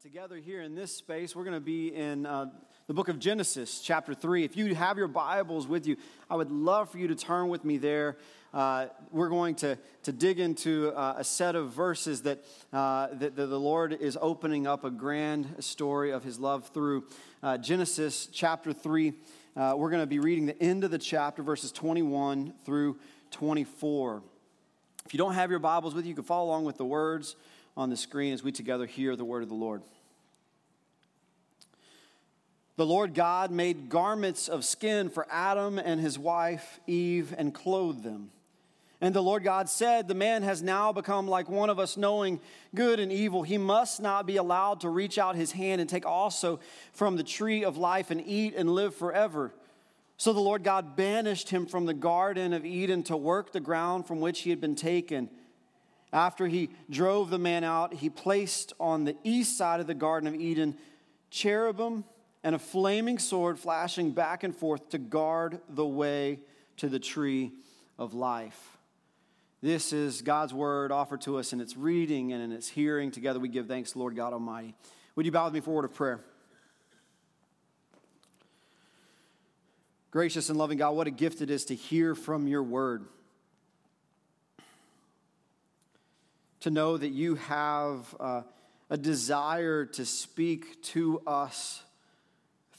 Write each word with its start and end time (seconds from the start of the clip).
together 0.00 0.36
here 0.36 0.62
in 0.62 0.74
this 0.74 0.90
space. 0.96 1.36
We're 1.36 1.44
going 1.44 1.56
to 1.56 1.60
be 1.60 1.94
in 1.94 2.24
uh, 2.24 2.46
the 2.86 2.94
book 2.94 3.08
of 3.08 3.18
Genesis, 3.18 3.80
chapter 3.80 4.14
3. 4.14 4.42
If 4.42 4.56
you 4.56 4.74
have 4.74 4.96
your 4.96 5.06
Bibles 5.06 5.66
with 5.66 5.86
you, 5.86 5.98
I 6.30 6.36
would 6.36 6.50
love 6.50 6.88
for 6.88 6.96
you 6.96 7.08
to 7.08 7.14
turn 7.14 7.48
with 7.48 7.62
me 7.62 7.76
there. 7.76 8.16
Uh, 8.54 8.86
we're 9.10 9.28
going 9.28 9.54
to, 9.56 9.76
to 10.04 10.12
dig 10.12 10.40
into 10.40 10.92
uh, 10.96 11.16
a 11.18 11.24
set 11.24 11.54
of 11.56 11.72
verses 11.72 12.22
that, 12.22 12.42
uh, 12.72 13.08
that, 13.12 13.36
that, 13.36 13.46
the 13.46 13.60
Lord 13.60 13.92
is 13.92 14.16
opening 14.18 14.66
up 14.66 14.84
a 14.84 14.90
grand 14.90 15.56
story 15.60 16.10
of 16.10 16.24
his 16.24 16.38
love 16.38 16.68
through. 16.68 17.04
Uh, 17.42 17.58
Genesis, 17.58 18.28
chapter 18.32 18.72
3. 18.72 19.12
Uh, 19.54 19.74
we're 19.76 19.90
going 19.90 20.02
to 20.02 20.06
be 20.06 20.20
reading 20.20 20.46
the 20.46 20.60
end 20.62 20.84
of 20.84 20.90
the 20.90 20.98
chapter, 20.98 21.42
verses 21.42 21.70
21 21.70 22.54
through 22.64 22.96
24. 23.32 24.22
If 25.04 25.12
you 25.12 25.18
don't 25.18 25.34
have 25.34 25.50
your 25.50 25.58
Bibles 25.58 25.94
with 25.94 26.06
you, 26.06 26.10
you 26.10 26.14
can 26.14 26.24
follow 26.24 26.48
along 26.48 26.64
with 26.64 26.78
the 26.78 26.86
words 26.86 27.36
on 27.76 27.90
the 27.90 27.96
screen 27.96 28.32
as 28.32 28.42
we 28.42 28.52
together 28.52 28.86
hear 28.86 29.16
the 29.16 29.24
word 29.24 29.42
of 29.42 29.48
the 29.48 29.54
Lord. 29.54 29.82
The 32.76 32.86
Lord 32.86 33.14
God 33.14 33.50
made 33.50 33.88
garments 33.88 34.48
of 34.48 34.64
skin 34.64 35.10
for 35.10 35.26
Adam 35.30 35.78
and 35.78 36.00
his 36.00 36.18
wife 36.18 36.80
Eve 36.86 37.34
and 37.36 37.54
clothed 37.54 38.02
them. 38.02 38.30
And 39.02 39.12
the 39.14 39.22
Lord 39.22 39.42
God 39.42 39.68
said, 39.68 40.06
The 40.06 40.14
man 40.14 40.44
has 40.44 40.62
now 40.62 40.92
become 40.92 41.26
like 41.26 41.50
one 41.50 41.70
of 41.70 41.78
us, 41.78 41.96
knowing 41.96 42.40
good 42.74 43.00
and 43.00 43.12
evil. 43.12 43.42
He 43.42 43.58
must 43.58 44.00
not 44.00 44.26
be 44.26 44.36
allowed 44.36 44.80
to 44.82 44.88
reach 44.88 45.18
out 45.18 45.34
his 45.34 45.52
hand 45.52 45.80
and 45.80 45.90
take 45.90 46.06
also 46.06 46.60
from 46.92 47.16
the 47.16 47.24
tree 47.24 47.64
of 47.64 47.76
life 47.76 48.12
and 48.12 48.22
eat 48.24 48.54
and 48.56 48.70
live 48.70 48.94
forever. 48.94 49.52
So 50.16 50.32
the 50.32 50.40
Lord 50.40 50.62
God 50.62 50.94
banished 50.94 51.50
him 51.50 51.66
from 51.66 51.84
the 51.84 51.94
Garden 51.94 52.52
of 52.52 52.64
Eden 52.64 53.02
to 53.04 53.16
work 53.16 53.52
the 53.52 53.58
ground 53.58 54.06
from 54.06 54.20
which 54.20 54.42
he 54.42 54.50
had 54.50 54.60
been 54.60 54.76
taken. 54.76 55.28
After 56.12 56.46
he 56.46 56.70
drove 56.90 57.30
the 57.30 57.38
man 57.38 57.64
out, 57.64 57.94
he 57.94 58.10
placed 58.10 58.74
on 58.78 59.04
the 59.04 59.16
east 59.24 59.56
side 59.56 59.80
of 59.80 59.86
the 59.86 59.94
Garden 59.94 60.28
of 60.28 60.34
Eden 60.34 60.76
cherubim 61.30 62.04
and 62.44 62.54
a 62.54 62.58
flaming 62.58 63.18
sword 63.18 63.58
flashing 63.58 64.10
back 64.10 64.44
and 64.44 64.54
forth 64.54 64.90
to 64.90 64.98
guard 64.98 65.60
the 65.68 65.86
way 65.86 66.40
to 66.76 66.88
the 66.88 66.98
tree 66.98 67.52
of 67.98 68.12
life. 68.12 68.76
This 69.62 69.92
is 69.92 70.22
God's 70.22 70.52
word 70.52 70.90
offered 70.90 71.20
to 71.22 71.38
us 71.38 71.52
in 71.52 71.60
its 71.60 71.76
reading 71.76 72.32
and 72.32 72.42
in 72.42 72.52
its 72.52 72.68
hearing. 72.68 73.10
Together 73.10 73.38
we 73.38 73.48
give 73.48 73.68
thanks, 73.68 73.94
Lord 73.94 74.16
God 74.16 74.32
Almighty. 74.32 74.74
Would 75.14 75.24
you 75.24 75.32
bow 75.32 75.44
with 75.44 75.54
me 75.54 75.60
for 75.60 75.70
a 75.70 75.74
word 75.74 75.84
of 75.84 75.94
prayer? 75.94 76.20
Gracious 80.10 80.50
and 80.50 80.58
loving 80.58 80.76
God, 80.76 80.90
what 80.90 81.06
a 81.06 81.10
gift 81.10 81.40
it 81.40 81.48
is 81.48 81.64
to 81.66 81.74
hear 81.74 82.14
from 82.14 82.46
your 82.46 82.62
word. 82.62 83.06
To 86.62 86.70
know 86.70 86.96
that 86.96 87.08
you 87.08 87.34
have 87.34 88.14
uh, 88.20 88.42
a 88.88 88.96
desire 88.96 89.84
to 89.84 90.04
speak 90.04 90.80
to 90.82 91.20
us 91.26 91.82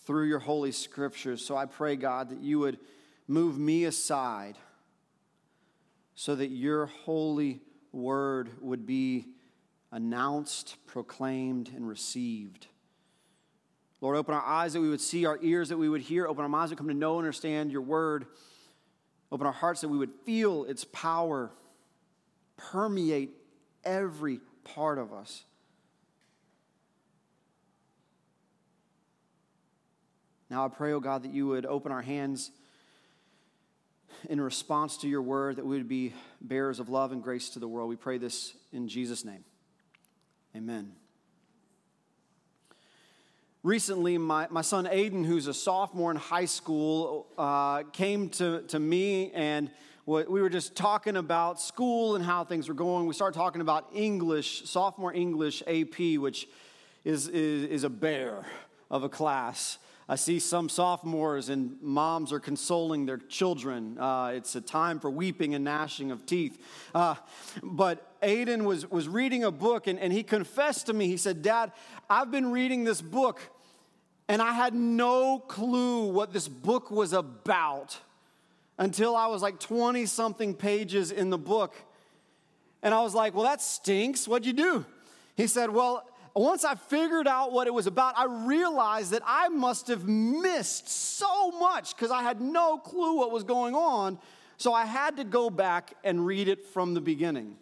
through 0.05 0.27
your 0.27 0.39
holy 0.39 0.71
scriptures. 0.71 1.45
So 1.45 1.57
I 1.57 1.65
pray, 1.65 1.95
God, 1.95 2.29
that 2.29 2.39
you 2.39 2.59
would 2.59 2.79
move 3.27 3.57
me 3.57 3.85
aside 3.85 4.57
so 6.15 6.35
that 6.35 6.47
your 6.47 6.85
holy 6.85 7.61
word 7.91 8.51
would 8.61 8.85
be 8.85 9.25
announced, 9.91 10.77
proclaimed, 10.87 11.69
and 11.75 11.87
received. 11.87 12.67
Lord, 13.99 14.15
open 14.15 14.33
our 14.33 14.45
eyes 14.45 14.73
that 14.73 14.81
we 14.81 14.89
would 14.89 15.01
see, 15.01 15.25
our 15.25 15.39
ears 15.41 15.69
that 15.69 15.77
we 15.77 15.89
would 15.89 16.01
hear, 16.01 16.25
open 16.27 16.43
our 16.43 16.49
minds 16.49 16.69
that 16.69 16.77
come 16.77 16.87
to 16.87 16.93
know 16.93 17.17
and 17.17 17.25
understand 17.25 17.71
your 17.71 17.81
word. 17.81 18.27
Open 19.31 19.45
our 19.45 19.53
hearts 19.53 19.81
that 19.81 19.89
we 19.89 19.97
would 19.97 20.11
feel 20.25 20.63
its 20.65 20.85
power 20.85 21.51
permeate 22.55 23.31
every 23.83 24.39
part 24.63 24.97
of 24.97 25.13
us. 25.13 25.43
Now 30.49 30.65
I 30.65 30.67
pray, 30.67 30.93
oh 30.93 30.99
God, 30.99 31.23
that 31.23 31.31
you 31.31 31.47
would 31.47 31.65
open 31.65 31.91
our 31.91 32.01
hands 32.01 32.51
in 34.29 34.39
response 34.39 34.97
to 34.97 35.07
your 35.07 35.21
word, 35.21 35.55
that 35.55 35.65
we 35.65 35.77
would 35.77 35.89
be 35.89 36.13
bearers 36.41 36.79
of 36.79 36.89
love 36.89 37.11
and 37.11 37.23
grace 37.23 37.49
to 37.49 37.59
the 37.59 37.67
world. 37.67 37.89
We 37.89 37.95
pray 37.95 38.17
this 38.17 38.53
in 38.71 38.87
Jesus' 38.87 39.25
name. 39.25 39.43
Amen. 40.55 40.93
Recently, 43.63 44.17
my, 44.17 44.47
my 44.49 44.61
son 44.61 44.85
Aiden, 44.85 45.25
who's 45.25 45.47
a 45.47 45.53
sophomore 45.53 46.11
in 46.11 46.17
high 46.17 46.45
school, 46.45 47.27
uh, 47.37 47.83
came 47.93 48.29
to, 48.31 48.61
to 48.67 48.79
me 48.79 49.31
and 49.31 49.71
we 50.05 50.23
were 50.23 50.49
just 50.49 50.75
talking 50.75 51.15
about 51.15 51.61
school 51.61 52.15
and 52.15 52.25
how 52.25 52.43
things 52.43 52.67
were 52.67 52.73
going. 52.73 53.07
We 53.07 53.13
started 53.13 53.37
talking 53.37 53.61
about 53.61 53.87
English, 53.93 54.69
sophomore 54.69 55.13
English 55.13 55.63
AP, 55.65 56.17
which 56.17 56.47
is, 57.05 57.29
is, 57.29 57.69
is 57.69 57.83
a 57.85 57.89
bear 57.89 58.45
of 58.91 59.03
a 59.03 59.09
class. 59.09 59.77
I 60.09 60.15
see 60.15 60.39
some 60.39 60.67
sophomores 60.67 61.47
and 61.47 61.81
moms 61.81 62.33
are 62.33 62.39
consoling 62.41 63.05
their 63.05 63.17
children. 63.17 63.97
Uh, 63.97 64.33
it's 64.35 64.53
a 64.55 64.61
time 64.61 64.99
for 64.99 65.09
weeping 65.09 65.55
and 65.55 65.63
gnashing 65.63 66.11
of 66.11 66.25
teeth. 66.25 66.61
Uh, 66.93 67.15
but 67.63 68.19
Aiden 68.21 68.65
was, 68.65 68.89
was 68.91 69.07
reading 69.07 69.45
a 69.45 69.51
book 69.51 69.87
and, 69.87 69.97
and 69.97 70.11
he 70.11 70.21
confessed 70.21 70.87
to 70.87 70.93
me, 70.93 71.07
he 71.07 71.15
said, 71.15 71.41
Dad, 71.41 71.71
I've 72.09 72.29
been 72.29 72.51
reading 72.51 72.83
this 72.83 73.01
book 73.01 73.39
and 74.27 74.41
I 74.41 74.51
had 74.51 74.73
no 74.73 75.39
clue 75.39 76.09
what 76.11 76.33
this 76.33 76.49
book 76.49 76.91
was 76.91 77.13
about 77.13 77.97
until 78.77 79.15
I 79.15 79.27
was 79.27 79.41
like 79.41 79.59
20 79.59 80.05
something 80.05 80.53
pages 80.53 81.11
in 81.11 81.29
the 81.29 81.37
book. 81.37 81.75
And 82.81 82.93
I 82.93 83.01
was 83.01 83.13
like, 83.13 83.33
well, 83.33 83.43
that 83.43 83.61
stinks. 83.61 84.27
What'd 84.27 84.45
you 84.45 84.53
do? 84.53 84.85
He 85.35 85.47
said, 85.47 85.69
well, 85.69 86.07
once 86.35 86.65
I 86.65 86.75
figured 86.75 87.27
out 87.27 87.51
what 87.51 87.67
it 87.67 87.73
was 87.73 87.87
about, 87.87 88.17
I 88.17 88.25
realized 88.25 89.11
that 89.11 89.21
I 89.25 89.49
must 89.49 89.87
have 89.87 90.07
missed 90.07 90.89
so 90.89 91.51
much 91.51 91.95
because 91.95 92.11
I 92.11 92.23
had 92.23 92.41
no 92.41 92.77
clue 92.77 93.17
what 93.17 93.31
was 93.31 93.43
going 93.43 93.75
on. 93.75 94.17
So 94.57 94.73
I 94.73 94.85
had 94.85 95.17
to 95.17 95.23
go 95.23 95.49
back 95.49 95.93
and 96.03 96.25
read 96.25 96.47
it 96.47 96.65
from 96.65 96.93
the 96.93 97.01
beginning. 97.01 97.57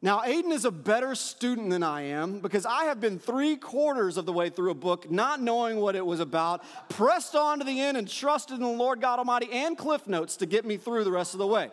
Now, 0.00 0.20
Aiden 0.20 0.52
is 0.52 0.64
a 0.64 0.70
better 0.70 1.16
student 1.16 1.70
than 1.70 1.82
I 1.82 2.02
am 2.02 2.38
because 2.38 2.64
I 2.64 2.84
have 2.84 3.00
been 3.00 3.18
three 3.18 3.56
quarters 3.56 4.16
of 4.16 4.26
the 4.26 4.32
way 4.32 4.48
through 4.48 4.70
a 4.70 4.74
book 4.74 5.10
not 5.10 5.40
knowing 5.40 5.80
what 5.80 5.96
it 5.96 6.06
was 6.06 6.20
about, 6.20 6.62
pressed 6.88 7.34
on 7.34 7.58
to 7.58 7.64
the 7.64 7.80
end, 7.80 7.96
and 7.96 8.08
trusted 8.08 8.56
in 8.56 8.62
the 8.62 8.68
Lord 8.68 9.00
God 9.00 9.18
Almighty 9.18 9.48
and 9.50 9.76
Cliff 9.76 10.06
Notes 10.06 10.36
to 10.36 10.46
get 10.46 10.64
me 10.64 10.76
through 10.76 11.02
the 11.02 11.10
rest 11.10 11.34
of 11.34 11.38
the 11.38 11.46
way. 11.48 11.70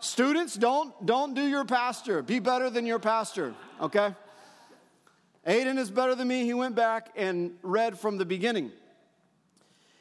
Students, 0.00 0.54
don't, 0.54 0.94
don't 1.06 1.34
do 1.34 1.42
your 1.42 1.64
pastor. 1.64 2.22
Be 2.22 2.40
better 2.40 2.68
than 2.68 2.84
your 2.84 2.98
pastor, 2.98 3.54
okay? 3.80 4.14
Aiden 5.46 5.78
is 5.78 5.90
better 5.90 6.14
than 6.14 6.28
me. 6.28 6.44
He 6.44 6.52
went 6.52 6.74
back 6.74 7.08
and 7.16 7.52
read 7.62 7.98
from 7.98 8.18
the 8.18 8.26
beginning. 8.26 8.70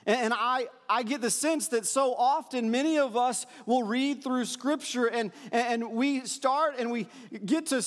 And 0.05 0.33
I, 0.33 0.67
I 0.89 1.03
get 1.03 1.21
the 1.21 1.29
sense 1.29 1.67
that 1.69 1.85
so 1.85 2.15
often 2.15 2.71
many 2.71 2.97
of 2.97 3.17
us 3.17 3.45
will 3.65 3.83
read 3.83 4.23
through 4.23 4.45
scripture 4.45 5.05
and, 5.05 5.31
and 5.51 5.91
we 5.91 6.21
start 6.25 6.75
and 6.79 6.89
we 6.89 7.07
get 7.45 7.67
to, 7.67 7.83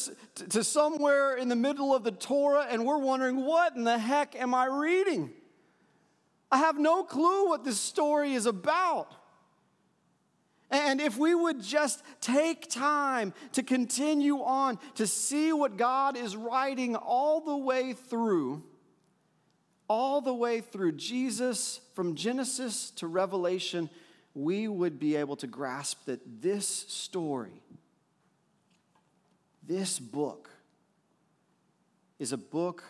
to 0.50 0.62
somewhere 0.62 1.37
in 1.37 1.49
the 1.49 1.56
middle 1.56 1.95
of 1.95 2.05
the 2.05 2.12
Torah 2.12 2.67
and 2.71 2.84
we're 2.84 2.99
wondering, 2.99 3.45
what 3.45 3.75
in 3.77 3.84
the 3.84 3.99
heck 3.99 4.37
am 4.37 4.55
I 4.55 4.67
reading? 4.67 5.33
I 6.50 6.59
have 6.59 6.78
no 6.78 7.03
clue 7.03 7.49
what 7.49 7.65
this 7.65 7.81
story 7.81 8.34
is 8.34 8.44
about. 8.44 9.15
And 10.71 11.00
if 11.00 11.19
we 11.19 11.34
would 11.34 11.62
just 11.62 12.03
take 12.21 12.71
time 12.71 13.34
to 13.53 13.62
continue 13.62 14.39
on 14.39 14.79
to 14.94 15.06
see 15.06 15.53
what 15.53 15.77
God 15.77 16.17
is 16.17 16.37
writing 16.37 16.94
all 16.94 17.41
the 17.41 17.56
way 17.56 17.94
through, 17.94 18.62
all 19.88 20.20
the 20.20 20.34
way 20.34 20.60
through 20.60 20.93
Jesus, 20.93 21.81
from 21.94 22.15
Genesis 22.15 22.91
to 22.93 23.06
Revelation, 23.06 23.91
we 24.34 24.69
would 24.69 24.98
be 24.98 25.16
able 25.16 25.37
to 25.37 25.47
grasp 25.47 26.06
that 26.06 26.43
this 26.43 26.66
story, 26.66 27.62
this 29.62 29.98
book, 29.98 30.48
is 32.19 32.32
a 32.32 32.38
book 32.38 32.84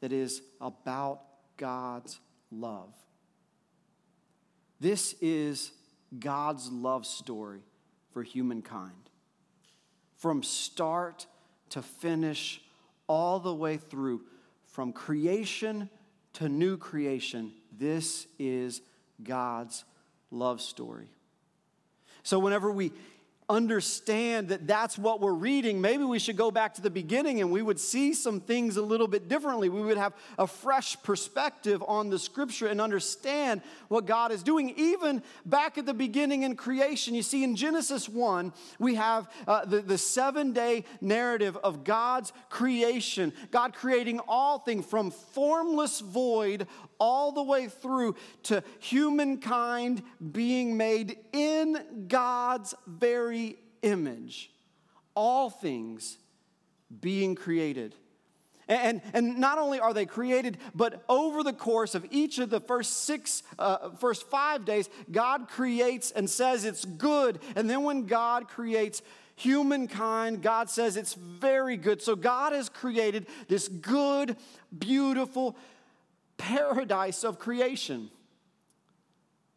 that 0.00 0.12
is 0.12 0.42
about 0.60 1.20
God's 1.56 2.18
love. 2.50 2.94
This 4.80 5.14
is 5.20 5.72
God's 6.18 6.70
love 6.70 7.04
story 7.04 7.62
for 8.12 8.22
humankind. 8.22 9.10
From 10.16 10.42
start 10.42 11.26
to 11.70 11.82
finish, 11.82 12.60
all 13.06 13.40
the 13.40 13.54
way 13.54 13.76
through, 13.76 14.22
from 14.78 14.92
creation 14.92 15.90
to 16.32 16.48
new 16.48 16.76
creation, 16.76 17.50
this 17.76 18.28
is 18.38 18.80
God's 19.20 19.84
love 20.30 20.60
story. 20.60 21.08
So, 22.22 22.38
whenever 22.38 22.70
we 22.70 22.92
understand 23.50 24.48
that 24.48 24.66
that's 24.66 24.98
what 24.98 25.20
we're 25.20 25.32
reading, 25.32 25.80
maybe 25.80 26.04
we 26.04 26.18
should 26.18 26.36
go 26.36 26.50
back 26.50 26.74
to 26.74 26.82
the 26.82 26.90
beginning 26.90 27.40
and 27.40 27.50
we 27.50 27.62
would 27.62 27.80
see 27.80 28.12
some 28.12 28.40
things 28.40 28.76
a 28.76 28.82
little 28.82 29.08
bit 29.08 29.26
differently. 29.26 29.70
We 29.70 29.80
would 29.80 29.96
have 29.96 30.12
a 30.38 30.46
fresh 30.46 31.02
perspective 31.02 31.82
on 31.88 32.10
the 32.10 32.18
scripture 32.18 32.66
and 32.66 32.78
understand 32.78 33.62
what 33.88 34.04
God 34.04 34.32
is 34.32 34.42
doing. 34.42 34.74
Even 34.76 35.22
back 35.46 35.78
at 35.78 35.86
the 35.86 35.94
beginning 35.94 36.42
in 36.42 36.56
creation, 36.56 37.14
you 37.14 37.22
see 37.22 37.42
in 37.42 37.56
Genesis 37.56 38.06
1, 38.06 38.52
we 38.78 38.96
have 38.96 39.30
uh, 39.46 39.64
the, 39.64 39.80
the 39.80 39.98
seven 39.98 40.52
day 40.52 40.84
narrative 41.00 41.56
of 41.56 41.84
God's 41.84 42.34
creation, 42.50 43.32
God 43.50 43.72
creating 43.72 44.20
all 44.28 44.58
things 44.58 44.84
from 44.84 45.10
formless 45.10 46.00
void 46.00 46.66
all 46.98 47.32
the 47.32 47.42
way 47.42 47.68
through 47.68 48.16
to 48.44 48.62
humankind 48.80 50.02
being 50.32 50.76
made 50.76 51.16
in 51.32 51.78
God's 52.08 52.74
very 52.86 53.56
image. 53.82 54.50
All 55.14 55.50
things 55.50 56.18
being 57.00 57.34
created. 57.34 57.94
And, 58.68 59.00
and 59.14 59.38
not 59.38 59.58
only 59.58 59.80
are 59.80 59.94
they 59.94 60.04
created, 60.04 60.58
but 60.74 61.02
over 61.08 61.42
the 61.42 61.54
course 61.54 61.94
of 61.94 62.04
each 62.10 62.38
of 62.38 62.50
the 62.50 62.60
first 62.60 63.04
six, 63.04 63.42
uh, 63.58 63.90
first 63.92 64.28
five 64.28 64.66
days, 64.66 64.90
God 65.10 65.48
creates 65.48 66.10
and 66.10 66.28
says 66.28 66.66
it's 66.66 66.84
good. 66.84 67.38
And 67.56 67.68
then 67.68 67.82
when 67.82 68.04
God 68.04 68.48
creates 68.48 69.00
humankind, 69.36 70.42
God 70.42 70.68
says 70.68 70.98
it's 70.98 71.14
very 71.14 71.78
good. 71.78 72.02
So 72.02 72.14
God 72.14 72.52
has 72.52 72.68
created 72.68 73.26
this 73.48 73.68
good, 73.68 74.36
beautiful, 74.76 75.56
paradise 76.38 77.24
of 77.24 77.38
creation. 77.38 78.10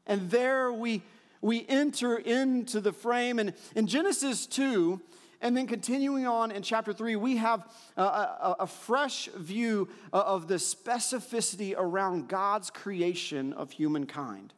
And 0.06 0.30
there 0.30 0.74
we, 0.74 1.04
we 1.42 1.66
enter 1.70 2.18
into 2.18 2.82
the 2.82 2.92
frame. 2.92 3.40
And 3.40 3.54
in 3.76 3.88
Genesis 3.88 4.46
2, 4.48 5.00
and 5.42 5.58
then 5.58 5.66
continuing 5.66 6.28
on 6.28 6.52
in 6.52 6.62
chapter 6.62 6.94
3, 6.94 7.16
we 7.16 7.38
have 7.38 7.66
a, 7.98 8.02
a, 8.02 8.56
a 8.60 8.68
fresh 8.68 9.28
view 9.36 9.90
of 10.14 10.48
the 10.48 10.56
specificity 10.56 11.74
around 11.76 12.28
God's 12.28 12.70
creation 12.70 13.54
of 13.54 13.72
humankind. 13.72 14.54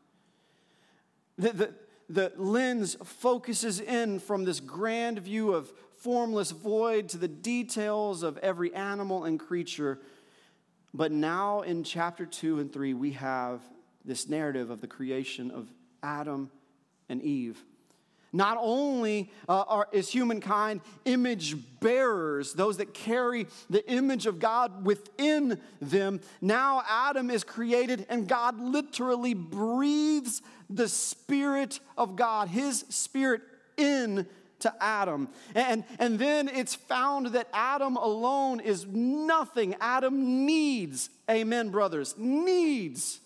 The, 1.37 1.51
the, 1.51 1.73
the 2.09 2.33
lens 2.35 2.97
focuses 3.03 3.79
in 3.79 4.19
from 4.19 4.43
this 4.43 4.59
grand 4.59 5.19
view 5.19 5.53
of 5.53 5.71
formless 5.97 6.51
void 6.51 7.07
to 7.09 7.17
the 7.17 7.29
details 7.29 8.23
of 8.23 8.37
every 8.39 8.73
animal 8.73 9.23
and 9.23 9.39
creature 9.39 9.99
but 10.93 11.11
now 11.11 11.61
in 11.61 11.83
chapter 11.83 12.25
2 12.25 12.59
and 12.59 12.71
3, 12.71 12.93
we 12.93 13.11
have 13.11 13.61
this 14.05 14.29
narrative 14.29 14.69
of 14.69 14.81
the 14.81 14.87
creation 14.87 15.49
of 15.51 15.71
Adam 16.01 16.51
and 17.09 17.21
Eve. 17.21 17.63
Not 18.35 18.57
only 18.59 19.31
uh, 19.47 19.61
are, 19.61 19.87
is 19.91 20.09
humankind 20.09 20.81
image 21.05 21.55
bearers, 21.79 22.53
those 22.53 22.77
that 22.77 22.93
carry 22.93 23.45
the 23.69 23.87
image 23.89 24.25
of 24.25 24.39
God 24.39 24.85
within 24.85 25.61
them, 25.79 26.19
now 26.41 26.83
Adam 26.89 27.29
is 27.29 27.43
created 27.43 28.07
and 28.09 28.27
God 28.27 28.59
literally 28.59 29.35
breathes 29.35 30.41
the 30.67 30.87
Spirit 30.87 31.79
of 31.95 32.15
God, 32.15 32.47
His 32.47 32.85
Spirit, 32.89 33.41
in 33.77 34.27
to 34.63 34.73
Adam. 34.81 35.29
And, 35.55 35.85
and 35.99 36.19
then 36.19 36.49
it's 36.49 36.75
found 36.75 37.27
that 37.27 37.47
Adam 37.53 37.95
alone 37.95 38.59
is 38.59 38.85
nothing. 38.85 39.75
Adam 39.79 40.45
needs, 40.45 41.09
amen, 41.29 41.69
brothers, 41.69 42.15
needs, 42.17 43.21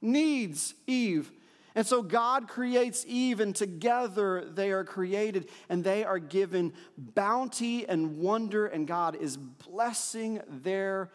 needs 0.00 0.74
Eve. 0.86 1.30
And 1.74 1.86
so 1.86 2.02
God 2.02 2.48
creates 2.48 3.04
Eve, 3.06 3.38
and 3.38 3.54
together 3.54 4.44
they 4.44 4.72
are 4.72 4.82
created, 4.82 5.48
and 5.68 5.84
they 5.84 6.02
are 6.02 6.18
given 6.18 6.72
bounty 6.96 7.88
and 7.88 8.18
wonder, 8.18 8.66
and 8.66 8.84
God 8.84 9.14
is 9.14 9.36
blessing 9.36 10.40
their 10.48 11.10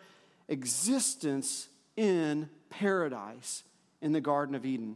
existence 0.48 1.68
in 1.98 2.50
paradise 2.70 3.64
in 4.02 4.14
the 4.14 4.22
Garden 4.22 4.56
of 4.56 4.66
Eden. 4.66 4.96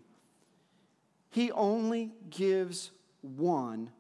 He 1.32 1.52
only 1.52 2.14
gives 2.30 2.92
one 3.22 3.92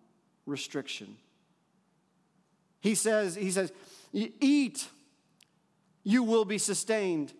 restriction. 0.47 1.17
He 2.79 2.95
says, 2.95 3.35
he 3.35 3.51
says, 3.51 3.71
eat, 4.13 4.87
you 6.03 6.23
will 6.23 6.45
be 6.45 6.57
sustained. 6.57 7.33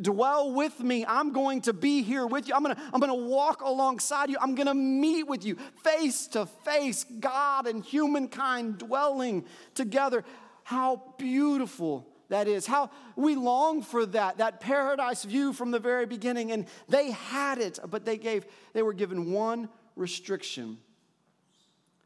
Dwell 0.00 0.52
with 0.52 0.80
me. 0.80 1.06
I'm 1.08 1.32
going 1.32 1.62
to 1.62 1.72
be 1.72 2.02
here 2.02 2.26
with 2.26 2.46
you. 2.46 2.54
I'm 2.54 2.62
going 2.62 2.76
to 2.76 2.82
I'm 2.92 3.00
going 3.00 3.08
to 3.08 3.28
walk 3.28 3.62
alongside 3.62 4.28
you. 4.28 4.36
I'm 4.38 4.54
going 4.54 4.66
to 4.66 4.74
meet 4.74 5.22
with 5.22 5.46
you 5.46 5.56
face 5.82 6.26
to 6.28 6.44
face, 6.44 7.04
God 7.04 7.66
and 7.66 7.82
humankind 7.82 8.78
dwelling 8.78 9.46
together. 9.74 10.24
How 10.62 11.14
beautiful 11.16 12.06
that 12.28 12.48
is. 12.48 12.66
How 12.66 12.90
we 13.16 13.34
long 13.34 13.80
for 13.80 14.04
that, 14.06 14.38
that 14.38 14.60
paradise 14.60 15.24
view 15.24 15.54
from 15.54 15.70
the 15.70 15.78
very 15.78 16.04
beginning. 16.04 16.52
And 16.52 16.66
they 16.90 17.12
had 17.12 17.58
it, 17.58 17.78
but 17.88 18.04
they 18.04 18.18
gave, 18.18 18.44
they 18.74 18.82
were 18.82 18.92
given 18.92 19.32
one 19.32 19.70
restriction 19.96 20.76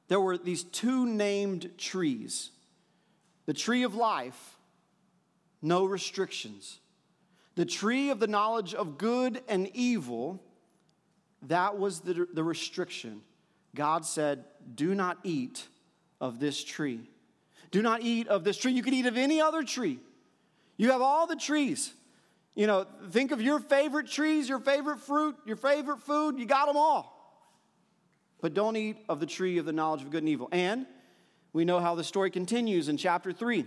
there 0.09 0.21
were 0.21 0.39
these 0.39 0.65
two 0.65 1.07
named 1.07 1.71
trees 1.79 2.51
the 3.47 3.55
tree 3.55 3.85
of 3.85 3.95
life, 3.95 4.59
no 5.63 5.85
restrictions. 5.85 6.81
The 7.55 7.65
tree 7.65 8.11
of 8.11 8.19
the 8.19 8.27
knowledge 8.27 8.75
of 8.75 8.99
good 8.99 9.41
and 9.49 9.71
evil, 9.73 10.43
that 11.43 11.79
was 11.79 12.01
the, 12.01 12.27
the 12.35 12.43
restriction. 12.43 13.23
God 13.75 14.05
said, 14.05 14.45
Do 14.75 14.97
not 14.97 15.19
eat 15.23 15.65
of 16.21 16.41
this 16.41 16.63
tree. 16.63 17.09
Do 17.71 17.83
not 17.83 18.03
eat 18.03 18.27
of 18.27 18.43
this 18.43 18.59
tree. 18.59 18.73
You 18.73 18.83
could 18.83 18.95
eat 18.95 19.07
of 19.07 19.17
any 19.17 19.41
other 19.41 19.63
tree. 19.63 20.01
You 20.77 20.91
have 20.91 21.03
all 21.03 21.29
the 21.29 21.37
trees. 21.37 21.95
You 22.57 22.67
know, 22.67 22.85
think 23.11 23.31
of 23.31 23.41
your 23.41 23.61
favorite 23.61 24.09
trees, 24.09 24.49
your 24.49 24.59
favorite 24.59 24.99
fruit, 24.99 25.37
your 25.47 25.57
favorite 25.57 26.01
food. 26.01 26.39
You 26.39 26.47
got 26.47 26.67
them 26.67 26.77
all 26.77 27.16
but 28.41 28.55
don't 28.55 28.77
eat 28.77 28.99
of 29.09 29.21
the 29.21 29.27
tree 29.27 29.59
of 29.59 29.65
the 29.65 29.73
knowledge 29.73 30.03
of 30.03 30.11
good 30.11 30.23
and 30.23 30.29
evil. 30.29 30.49
And 30.53 30.87
we 31.53 31.65
know 31.65 31.81
how 31.81 31.95
the 31.95 32.05
story 32.05 32.31
continues 32.31 32.89
in 32.89 32.97
chapter 32.97 33.33
3. 33.33 33.67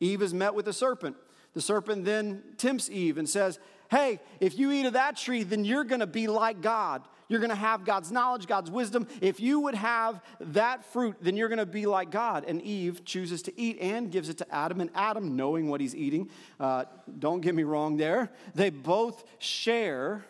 Eve 0.00 0.22
is 0.22 0.32
met 0.32 0.54
with 0.54 0.64
the 0.64 0.72
serpent. 0.72 1.16
The 1.54 1.60
serpent 1.60 2.04
then 2.04 2.42
tempts 2.56 2.88
Eve 2.90 3.18
and 3.18 3.28
says, 3.28 3.58
Hey, 3.90 4.20
if 4.38 4.58
you 4.58 4.70
eat 4.70 4.86
of 4.86 4.92
that 4.92 5.16
tree, 5.16 5.42
then 5.42 5.64
you're 5.64 5.84
going 5.84 6.00
to 6.00 6.06
be 6.06 6.26
like 6.26 6.60
God. 6.60 7.02
You're 7.28 7.40
going 7.40 7.50
to 7.50 7.56
have 7.56 7.84
God's 7.84 8.10
knowledge, 8.10 8.46
God's 8.46 8.70
wisdom. 8.70 9.06
If 9.20 9.40
you 9.40 9.60
would 9.60 9.74
have 9.74 10.22
that 10.40 10.84
fruit, 10.86 11.16
then 11.20 11.36
you're 11.36 11.48
going 11.48 11.58
to 11.58 11.66
be 11.66 11.86
like 11.86 12.10
God. 12.10 12.44
And 12.48 12.62
Eve 12.62 13.04
chooses 13.04 13.42
to 13.42 13.60
eat 13.60 13.78
and 13.80 14.10
gives 14.10 14.28
it 14.28 14.38
to 14.38 14.54
Adam. 14.54 14.80
And 14.80 14.90
Adam, 14.94 15.36
knowing 15.36 15.68
what 15.68 15.80
he's 15.80 15.94
eating, 15.94 16.30
uh, 16.58 16.84
don't 17.18 17.40
get 17.40 17.54
me 17.54 17.64
wrong 17.64 17.96
there, 17.96 18.30
they 18.54 18.70
both 18.70 19.24
share 19.38 20.24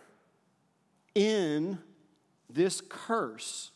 in 1.14 1.78
this 2.50 2.80
curse, 2.80 3.70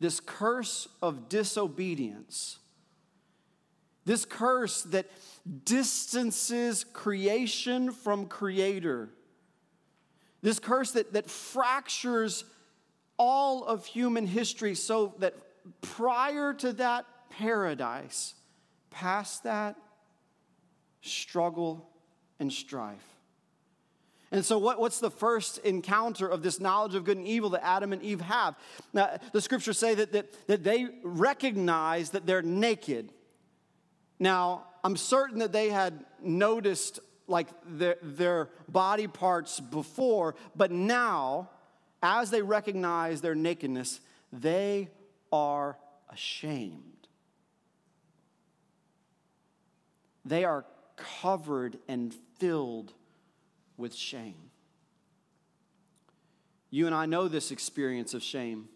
this 0.00 0.20
curse 0.20 0.88
of 1.00 1.28
disobedience, 1.28 2.58
this 4.04 4.24
curse 4.24 4.82
that 4.82 5.10
distances 5.64 6.84
creation 6.84 7.90
from 7.90 8.26
creator, 8.26 9.08
this 10.40 10.58
curse 10.58 10.92
that, 10.92 11.12
that 11.12 11.30
fractures 11.30 12.44
all 13.16 13.64
of 13.64 13.86
human 13.86 14.26
history 14.26 14.74
so 14.74 15.14
that 15.18 15.34
prior 15.80 16.52
to 16.54 16.72
that 16.72 17.06
paradise, 17.30 18.34
past 18.90 19.44
that, 19.44 19.76
struggle 21.00 21.88
and 22.38 22.52
strife. 22.52 23.11
And 24.32 24.42
so, 24.42 24.56
what, 24.56 24.80
what's 24.80 24.98
the 24.98 25.10
first 25.10 25.58
encounter 25.58 26.26
of 26.26 26.42
this 26.42 26.58
knowledge 26.58 26.94
of 26.94 27.04
good 27.04 27.18
and 27.18 27.28
evil 27.28 27.50
that 27.50 27.62
Adam 27.64 27.92
and 27.92 28.02
Eve 28.02 28.22
have? 28.22 28.56
Now, 28.94 29.18
the 29.32 29.42
scriptures 29.42 29.78
say 29.78 29.94
that, 29.94 30.12
that, 30.12 30.48
that 30.48 30.64
they 30.64 30.88
recognize 31.04 32.10
that 32.10 32.26
they're 32.26 32.40
naked. 32.40 33.12
Now, 34.18 34.64
I'm 34.82 34.96
certain 34.96 35.40
that 35.40 35.52
they 35.52 35.68
had 35.68 36.06
noticed 36.22 36.98
like 37.28 37.48
their, 37.66 37.96
their 38.00 38.48
body 38.68 39.06
parts 39.06 39.60
before, 39.60 40.34
but 40.56 40.70
now, 40.72 41.50
as 42.02 42.30
they 42.30 42.40
recognize 42.40 43.20
their 43.20 43.34
nakedness, 43.34 44.00
they 44.32 44.88
are 45.30 45.76
ashamed. 46.08 47.06
They 50.24 50.44
are 50.44 50.64
covered 50.96 51.78
and 51.86 52.14
filled 52.38 52.94
with 53.76 53.94
shame. 53.94 54.50
You 56.70 56.86
and 56.86 56.94
I 56.94 57.06
know 57.06 57.28
this 57.28 57.50
experience 57.50 58.14
of 58.14 58.22
shame. 58.22 58.68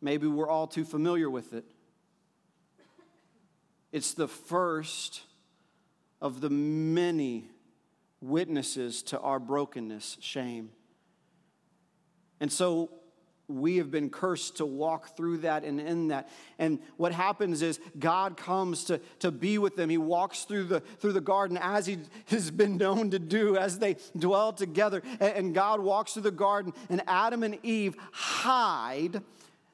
Maybe 0.00 0.26
we're 0.26 0.48
all 0.48 0.66
too 0.66 0.84
familiar 0.84 1.28
with 1.28 1.52
it. 1.52 1.64
It's 3.92 4.14
the 4.14 4.28
first 4.28 5.22
of 6.20 6.40
the 6.40 6.50
many 6.50 7.48
witnesses 8.20 9.02
to 9.04 9.20
our 9.20 9.38
brokenness, 9.38 10.18
shame. 10.20 10.70
And 12.40 12.52
so 12.52 12.90
we 13.48 13.76
have 13.76 13.92
been 13.92 14.10
cursed 14.10 14.56
to 14.56 14.66
walk 14.66 15.16
through 15.16 15.38
that 15.38 15.62
and 15.62 15.80
in 15.80 16.08
that. 16.08 16.28
And 16.58 16.80
what 16.96 17.12
happens 17.12 17.62
is 17.62 17.78
God 17.98 18.36
comes 18.36 18.84
to, 18.84 19.00
to 19.20 19.30
be 19.30 19.58
with 19.58 19.76
them. 19.76 19.88
He 19.88 19.98
walks 19.98 20.44
through 20.44 20.64
the, 20.64 20.80
through 20.80 21.12
the 21.12 21.20
garden 21.20 21.56
as 21.56 21.86
he 21.86 21.98
has 22.26 22.50
been 22.50 22.76
known 22.76 23.10
to 23.10 23.18
do 23.18 23.56
as 23.56 23.78
they 23.78 23.96
dwell 24.16 24.52
together. 24.52 25.02
And, 25.20 25.54
God 25.56 25.80
walks 25.80 26.12
through 26.12 26.22
the 26.22 26.32
garden, 26.32 26.74
and 26.90 27.02
Adam 27.06 27.42
and 27.42 27.58
Eve 27.62 27.94
hide. 28.12 29.22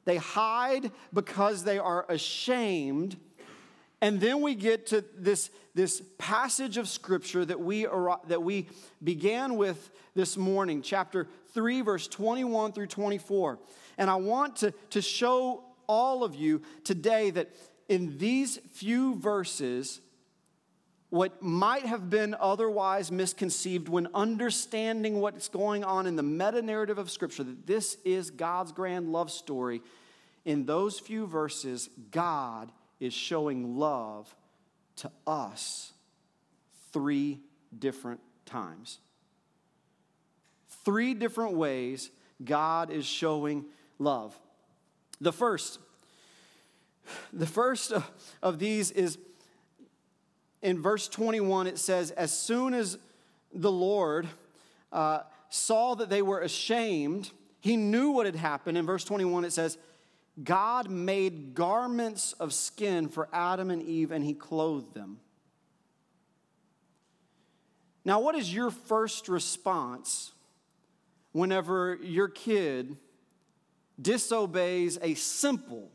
They 0.05 0.17
hide 0.17 0.91
because 1.11 1.63
they 1.63 1.79
are 1.79 2.05
ashamed. 2.07 3.17
And 4.01 4.21
then 4.21 4.41
we 4.41 4.53
get 4.53 4.87
to 4.87 5.03
this, 5.17 5.49
this 5.73 6.01
passage 6.17 6.77
of 6.77 6.87
scripture 6.87 7.43
that 7.43 7.59
we, 7.59 7.87
that 8.27 8.43
we 8.43 8.67
began 9.03 9.55
with 9.57 9.89
this 10.13 10.37
morning, 10.37 10.81
chapter 10.81 11.27
3, 11.53 11.81
verse 11.81 12.07
21 12.07 12.71
through 12.73 12.87
24. 12.87 13.59
And 13.97 14.09
I 14.09 14.15
want 14.15 14.57
to, 14.57 14.71
to 14.91 15.01
show 15.01 15.63
all 15.87 16.23
of 16.23 16.35
you 16.35 16.61
today 16.83 17.29
that 17.31 17.49
in 17.89 18.17
these 18.17 18.57
few 18.71 19.15
verses, 19.15 20.01
what 21.09 21.43
might 21.43 21.85
have 21.85 22.09
been 22.09 22.35
otherwise 22.39 23.11
misconceived 23.11 23.87
when 23.87 24.07
understanding 24.15 25.19
what's 25.19 25.47
going 25.47 25.83
on 25.83 26.07
in 26.07 26.15
the 26.15 26.23
meta 26.23 26.61
narrative 26.61 26.97
of 26.97 27.11
Scripture, 27.11 27.43
that 27.43 27.67
this 27.67 27.97
is 28.03 28.31
God's 28.31 28.71
grand 28.71 29.11
love 29.11 29.29
story, 29.29 29.81
in 30.45 30.65
those 30.65 30.99
few 30.99 31.27
verses, 31.27 31.89
God 32.11 32.71
is 32.99 33.13
showing 33.13 33.77
love 33.77 34.33
to 34.97 35.11
us 35.25 35.93
three 36.91 37.39
different 37.77 38.19
times. 38.45 38.99
Three 40.85 41.13
different 41.13 41.53
ways 41.53 42.09
God 42.43 42.91
is 42.91 43.05
showing 43.05 43.65
love. 43.99 44.37
The 45.21 45.31
first, 45.31 45.79
the 47.31 47.47
first 47.47 47.93
of 48.41 48.59
these 48.59 48.91
is 48.91 49.17
in 50.61 50.81
verse 50.81 51.07
21, 51.07 51.67
it 51.67 51.77
says, 51.77 52.11
As 52.11 52.31
soon 52.31 52.73
as 52.73 52.97
the 53.53 53.71
Lord 53.71 54.27
uh, 54.91 55.19
saw 55.49 55.95
that 55.95 56.09
they 56.09 56.21
were 56.21 56.39
ashamed, 56.39 57.31
he 57.59 57.77
knew 57.77 58.11
what 58.11 58.25
had 58.25 58.35
happened. 58.35 58.77
In 58.77 58.85
verse 58.85 59.03
21, 59.03 59.45
it 59.45 59.53
says, 59.53 59.77
God 60.41 60.89
made 60.89 61.53
garments 61.53 62.33
of 62.33 62.53
skin 62.53 63.07
for 63.07 63.29
Adam 63.31 63.69
and 63.69 63.81
Eve, 63.83 64.11
and 64.11 64.23
he 64.23 64.33
clothed 64.33 64.93
them. 64.93 65.19
Now, 68.03 68.19
what 68.19 68.35
is 68.35 68.53
your 68.53 68.71
first 68.71 69.29
response 69.29 70.32
whenever 71.33 71.95
your 72.01 72.29
kid 72.29 72.95
disobeys 74.01 74.97
a 75.01 75.13
simple, 75.15 75.91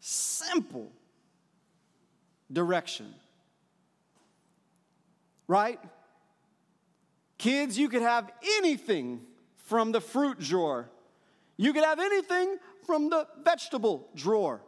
simple 0.00 0.92
direction. 2.52 3.12
Right? 5.48 5.80
Kids, 7.36 7.76
you 7.76 7.88
could 7.88 8.02
have 8.02 8.30
anything 8.58 9.20
from 9.56 9.92
the 9.92 10.00
fruit 10.00 10.38
drawer. 10.38 10.88
You 11.56 11.72
could 11.72 11.84
have 11.84 12.00
anything 12.00 12.58
from 12.86 13.10
the 13.10 13.26
vegetable 13.42 14.08
drawer. 14.14 14.62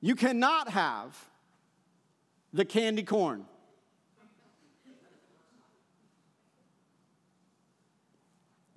You 0.00 0.14
cannot 0.14 0.68
have 0.68 1.16
the 2.52 2.64
candy 2.64 3.02
corn. 3.02 3.46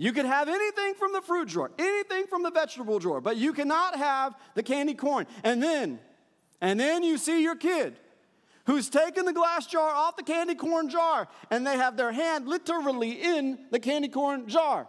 You 0.02 0.14
can 0.14 0.26
have 0.26 0.48
anything 0.48 0.94
from 0.94 1.12
the 1.12 1.20
fruit 1.20 1.50
drawer, 1.50 1.72
anything 1.78 2.26
from 2.28 2.42
the 2.42 2.52
vegetable 2.52 3.00
drawer, 3.00 3.20
but 3.20 3.36
you 3.36 3.52
cannot 3.52 3.98
have 3.98 4.34
the 4.56 4.64
candy 4.64 4.94
corn. 4.94 5.28
And 5.44 5.62
then, 5.62 6.00
and 6.62 6.80
then 6.80 7.04
you 7.04 7.18
see 7.18 7.44
your 7.44 7.58
kid 7.58 8.00
who's 8.66 8.90
taken 8.90 9.26
the 9.26 9.34
glass 9.34 9.68
jar 9.68 9.90
off 9.90 10.16
the 10.16 10.24
candy 10.24 10.56
corn 10.56 10.88
jar 10.88 11.28
and 11.52 11.68
they 11.68 11.76
have 11.76 11.98
their 11.98 12.14
hand 12.14 12.48
literally 12.48 13.12
in 13.12 13.60
the 13.72 13.80
candy 13.80 14.08
corn 14.08 14.48
jar. 14.48 14.88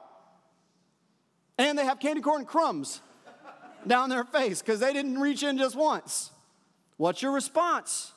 And 1.59 1.77
they 1.77 1.85
have 1.85 1.99
candy 1.99 2.21
corn 2.21 2.45
crumbs 2.45 3.01
down 3.85 4.11
their 4.11 4.25
face 4.25 4.63
because 4.63 4.79
they 4.79 4.93
didn't 4.93 5.19
reach 5.19 5.43
in 5.43 5.59
just 5.59 5.75
once. 5.75 6.31
What's 6.99 7.21
your 7.21 7.33
response? 7.33 8.13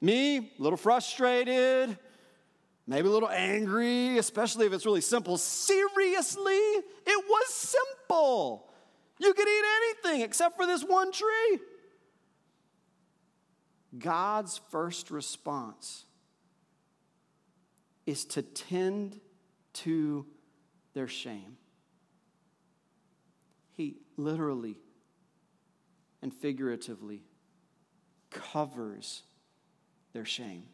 Me, 0.00 0.36
a 0.36 0.50
little 0.56 0.76
frustrated, 0.76 1.98
maybe 2.90 3.06
a 3.06 3.10
little 3.10 3.30
angry, 3.30 4.18
especially 4.18 4.66
if 4.66 4.72
it's 4.72 4.84
really 4.84 5.00
simple. 5.00 5.38
Seriously? 5.38 6.52
It 6.52 7.24
was 7.28 7.54
simple. 7.54 8.68
You 9.20 9.32
could 9.32 9.46
eat 9.46 9.64
anything 9.76 10.22
except 10.22 10.56
for 10.56 10.66
this 10.66 10.82
one 10.82 11.12
tree. 11.12 11.60
God's 13.96 14.60
first 14.70 15.12
response 15.12 16.04
is 18.06 18.24
to 18.24 18.42
tend 18.42 19.20
to 19.74 20.26
their 20.92 21.06
shame. 21.06 21.58
He 23.76 23.98
literally 24.16 24.76
and 26.22 26.34
figuratively 26.34 27.22
covers 28.30 29.22
their 30.12 30.24
shame. 30.24 30.64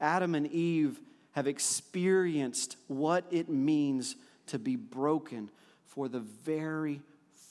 Adam 0.00 0.34
and 0.34 0.46
Eve 0.48 1.00
have 1.32 1.46
experienced 1.46 2.76
what 2.88 3.24
it 3.30 3.48
means 3.48 4.16
to 4.46 4.58
be 4.58 4.76
broken 4.76 5.50
for 5.84 6.08
the 6.08 6.20
very 6.20 7.00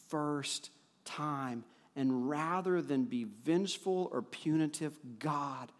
first 0.07 0.69
time. 1.03 1.63
And 1.95 2.29
rather 2.29 2.81
than 2.81 3.05
be 3.05 3.25
vengeful 3.45 4.09
or 4.11 4.21
punitive, 4.21 4.97
God 5.19 5.71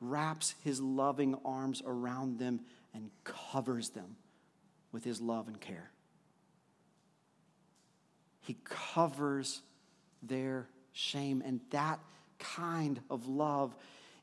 wraps 0.00 0.54
his 0.62 0.80
loving 0.80 1.36
arms 1.44 1.82
around 1.84 2.38
them 2.38 2.60
and 2.92 3.10
covers 3.24 3.90
them 3.90 4.16
with 4.92 5.04
his 5.04 5.20
love 5.20 5.48
and 5.48 5.60
care. 5.60 5.90
He 8.40 8.56
covers 8.64 9.62
their 10.22 10.68
shame. 10.92 11.42
And 11.44 11.60
that 11.70 11.98
kind 12.38 13.00
of 13.10 13.26
love 13.26 13.74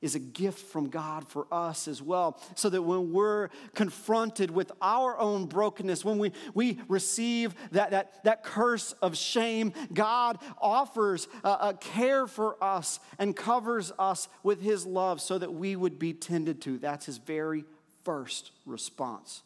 is 0.01 0.15
a 0.15 0.20
gift 0.20 0.60
from 0.60 0.89
God 0.89 1.27
for 1.27 1.46
us 1.51 1.88
as 1.88 2.01
well. 2.01 2.39
So 2.55 2.70
that 2.70 2.81
when 2.81 3.13
we're 3.13 3.50
confronted 3.75 4.50
with 4.51 4.72
our 4.81 5.17
own 5.17 5.46
brokenness, 5.46 6.03
when 6.03 6.17
we, 6.17 6.31
we 6.53 6.79
receive 6.88 7.53
that, 7.72 7.91
that, 7.91 8.24
that 8.24 8.43
curse 8.43 8.93
of 8.93 9.15
shame, 9.15 9.74
God 9.93 10.39
offers 10.60 11.27
a, 11.43 11.75
care 11.79 12.25
for 12.25 12.62
us 12.63 13.00
and 13.20 13.36
covers 13.36 13.91
us 14.00 14.27
with 14.43 14.62
His 14.62 14.86
love 14.86 15.22
so 15.22 15.38
that 15.38 15.53
we 15.53 15.75
would 15.75 16.00
be 16.00 16.13
tended 16.13 16.62
to. 16.63 16.77
That's 16.79 17.05
His 17.05 17.17
very 17.17 17.63
first 18.03 18.51
response 18.65 19.43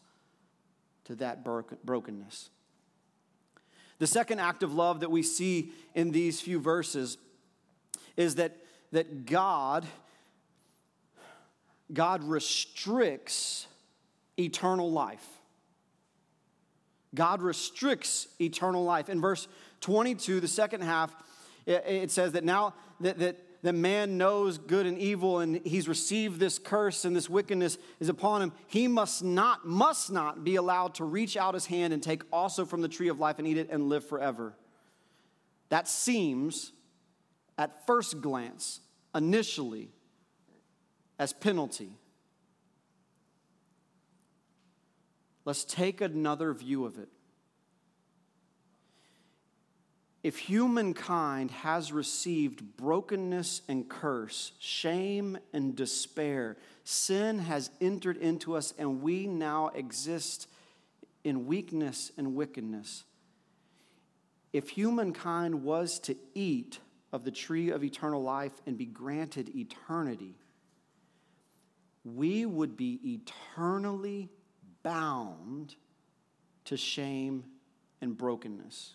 to 1.05 1.15
that 1.15 1.43
brokenness. 1.43 2.49
The 3.97 4.07
second 4.07 4.39
act 4.39 4.63
of 4.63 4.73
love 4.73 5.01
that 5.01 5.11
we 5.11 5.23
see 5.23 5.71
in 5.93 6.11
these 6.11 6.41
few 6.41 6.59
verses 6.59 7.17
is 8.17 8.35
that, 8.35 8.57
that 8.91 9.25
God 9.25 9.85
God 11.93 12.23
restricts 12.23 13.67
eternal 14.37 14.91
life. 14.91 15.25
God 17.13 17.41
restricts 17.41 18.27
eternal 18.39 18.83
life. 18.83 19.09
In 19.09 19.21
verse 19.21 19.47
22, 19.81 20.39
the 20.39 20.47
second 20.47 20.81
half, 20.81 21.15
it 21.65 22.11
says 22.11 22.33
that 22.33 22.43
now 22.43 22.73
that, 22.99 23.17
that, 23.19 23.37
that 23.63 23.73
man 23.73 24.17
knows 24.17 24.57
good 24.57 24.85
and 24.85 24.97
evil 24.97 25.39
and 25.39 25.65
he's 25.65 25.87
received 25.87 26.39
this 26.39 26.59
curse 26.59 27.05
and 27.05 27.15
this 27.15 27.29
wickedness 27.29 27.77
is 27.99 28.09
upon 28.09 28.41
him, 28.41 28.51
he 28.67 28.87
must 28.87 29.23
not, 29.23 29.65
must 29.65 30.11
not 30.11 30.43
be 30.43 30.57
allowed 30.57 30.95
to 30.95 31.05
reach 31.05 31.37
out 31.37 31.53
his 31.53 31.65
hand 31.65 31.93
and 31.93 32.03
take 32.03 32.23
also 32.31 32.65
from 32.65 32.81
the 32.81 32.87
tree 32.87 33.07
of 33.07 33.19
life 33.19 33.39
and 33.39 33.47
eat 33.47 33.57
it 33.57 33.69
and 33.71 33.89
live 33.89 34.05
forever. 34.05 34.53
That 35.69 35.87
seems, 35.87 36.73
at 37.57 37.87
first 37.87 38.21
glance, 38.21 38.81
initially, 39.15 39.89
as 41.17 41.33
penalty. 41.33 41.91
Let's 45.45 45.63
take 45.63 46.01
another 46.01 46.53
view 46.53 46.85
of 46.85 46.97
it. 46.97 47.09
If 50.23 50.39
humankind 50.39 51.51
has 51.51 51.91
received 51.91 52.77
brokenness 52.77 53.61
and 53.69 53.87
curse, 53.87 54.53
shame 54.57 55.37
and 55.53 55.75
despair, 55.75 56.57
sin 56.83 57.37
has 57.37 57.69
entered 57.79 58.17
into 58.17 58.55
us, 58.55 58.73
and 58.79 59.03
we 59.03 59.27
now 59.27 59.67
exist 59.75 60.47
in 61.23 61.45
weakness 61.45 62.11
and 62.17 62.33
wickedness. 62.33 63.03
If 64.51 64.69
humankind 64.69 65.63
was 65.63 65.99
to 65.99 66.15
eat 66.33 66.79
of 67.13 67.23
the 67.23 67.29
tree 67.29 67.69
of 67.69 67.83
eternal 67.83 68.23
life 68.23 68.53
and 68.65 68.79
be 68.79 68.85
granted 68.85 69.55
eternity, 69.55 70.33
we 72.05 72.45
would 72.45 72.77
be 72.77 72.99
eternally 73.03 74.29
bound 74.83 75.75
to 76.65 76.77
shame 76.77 77.43
and 77.99 78.15
brokenness. 78.15 78.93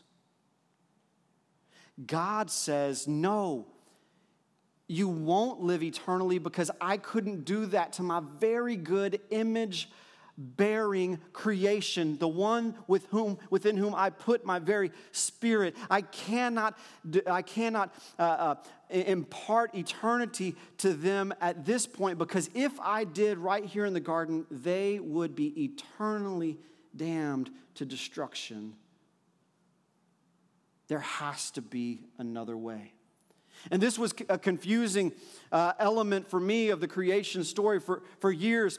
God 2.06 2.50
says, 2.50 3.08
No, 3.08 3.66
you 4.86 5.08
won't 5.08 5.60
live 5.60 5.82
eternally 5.82 6.38
because 6.38 6.70
I 6.80 6.96
couldn't 6.96 7.44
do 7.44 7.66
that 7.66 7.94
to 7.94 8.02
my 8.02 8.22
very 8.38 8.76
good 8.76 9.20
image 9.30 9.90
bearing 10.36 11.18
creation, 11.32 12.18
the 12.18 12.28
one 12.28 12.74
with 12.86 13.06
whom, 13.06 13.38
within 13.50 13.76
whom 13.76 13.94
I 13.94 14.10
put 14.10 14.44
my 14.44 14.58
very 14.58 14.90
spirit. 15.12 15.76
I 15.90 16.02
cannot, 16.02 16.78
I 17.26 17.42
cannot 17.42 17.94
uh, 18.18 18.22
uh, 18.22 18.54
impart 18.90 19.74
eternity 19.74 20.56
to 20.78 20.94
them 20.94 21.34
at 21.40 21.64
this 21.64 21.86
point 21.86 22.18
because 22.18 22.50
if 22.54 22.78
I 22.80 23.04
did 23.04 23.38
right 23.38 23.64
here 23.64 23.84
in 23.84 23.92
the 23.92 24.00
garden, 24.00 24.46
they 24.50 24.98
would 24.98 25.34
be 25.36 25.64
eternally 25.64 26.58
damned 26.96 27.50
to 27.74 27.84
destruction. 27.84 28.74
There 30.88 31.00
has 31.00 31.50
to 31.52 31.62
be 31.62 32.00
another 32.18 32.56
way. 32.56 32.92
And 33.70 33.82
this 33.82 33.98
was 33.98 34.14
a 34.28 34.38
confusing 34.38 35.12
uh, 35.52 35.74
element 35.78 36.28
for 36.28 36.40
me 36.40 36.70
of 36.70 36.80
the 36.80 36.88
creation 36.88 37.44
story 37.44 37.78
for, 37.78 38.02
for 38.18 38.32
years. 38.32 38.78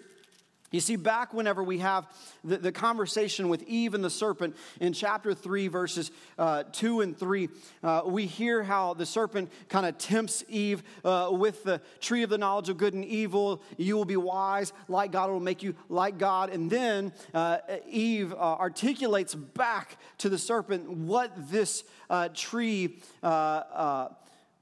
You 0.72 0.80
see, 0.80 0.96
back 0.96 1.34
whenever 1.34 1.62
we 1.62 1.80
have 1.80 2.08
the, 2.46 2.58
the 2.58 2.72
conversation 2.72 3.50
with 3.50 3.62
Eve 3.64 3.94
and 3.94 4.02
the 4.02 4.10
serpent 4.10 4.56
in 4.80 4.94
chapter 4.94 5.34
3, 5.34 5.68
verses 5.68 6.12
uh, 6.40 6.64
2 6.72 7.02
and 7.02 7.18
3, 7.18 7.50
uh, 7.84 8.02
we 8.06 8.26
hear 8.26 8.64
how 8.64 8.94
the 8.94 9.06
serpent 9.06 9.52
kind 9.68 9.86
of 9.86 9.98
tempts 9.98 10.46
Eve 10.48 10.82
uh, 11.04 11.28
with 11.32 11.64
the 11.66 11.82
tree 12.00 12.24
of 12.24 12.30
the 12.30 12.38
knowledge 12.38 12.70
of 12.70 12.78
good 12.78 12.94
and 12.94 13.04
evil. 13.04 13.62
You 13.76 13.98
will 13.98 14.06
be 14.06 14.16
wise 14.16 14.72
like 14.88 15.12
God, 15.12 15.30
will 15.30 15.42
make 15.42 15.62
you 15.62 15.76
like 15.90 16.18
God. 16.18 16.50
And 16.50 16.72
then 16.72 17.12
uh, 17.34 17.58
Eve 17.86 18.32
uh, 18.32 18.38
articulates 18.38 19.36
back 19.36 19.98
to 20.20 20.30
the 20.30 20.38
serpent 20.38 20.90
what 20.90 21.34
this 21.52 21.84
uh, 22.10 22.30
tree 22.34 23.02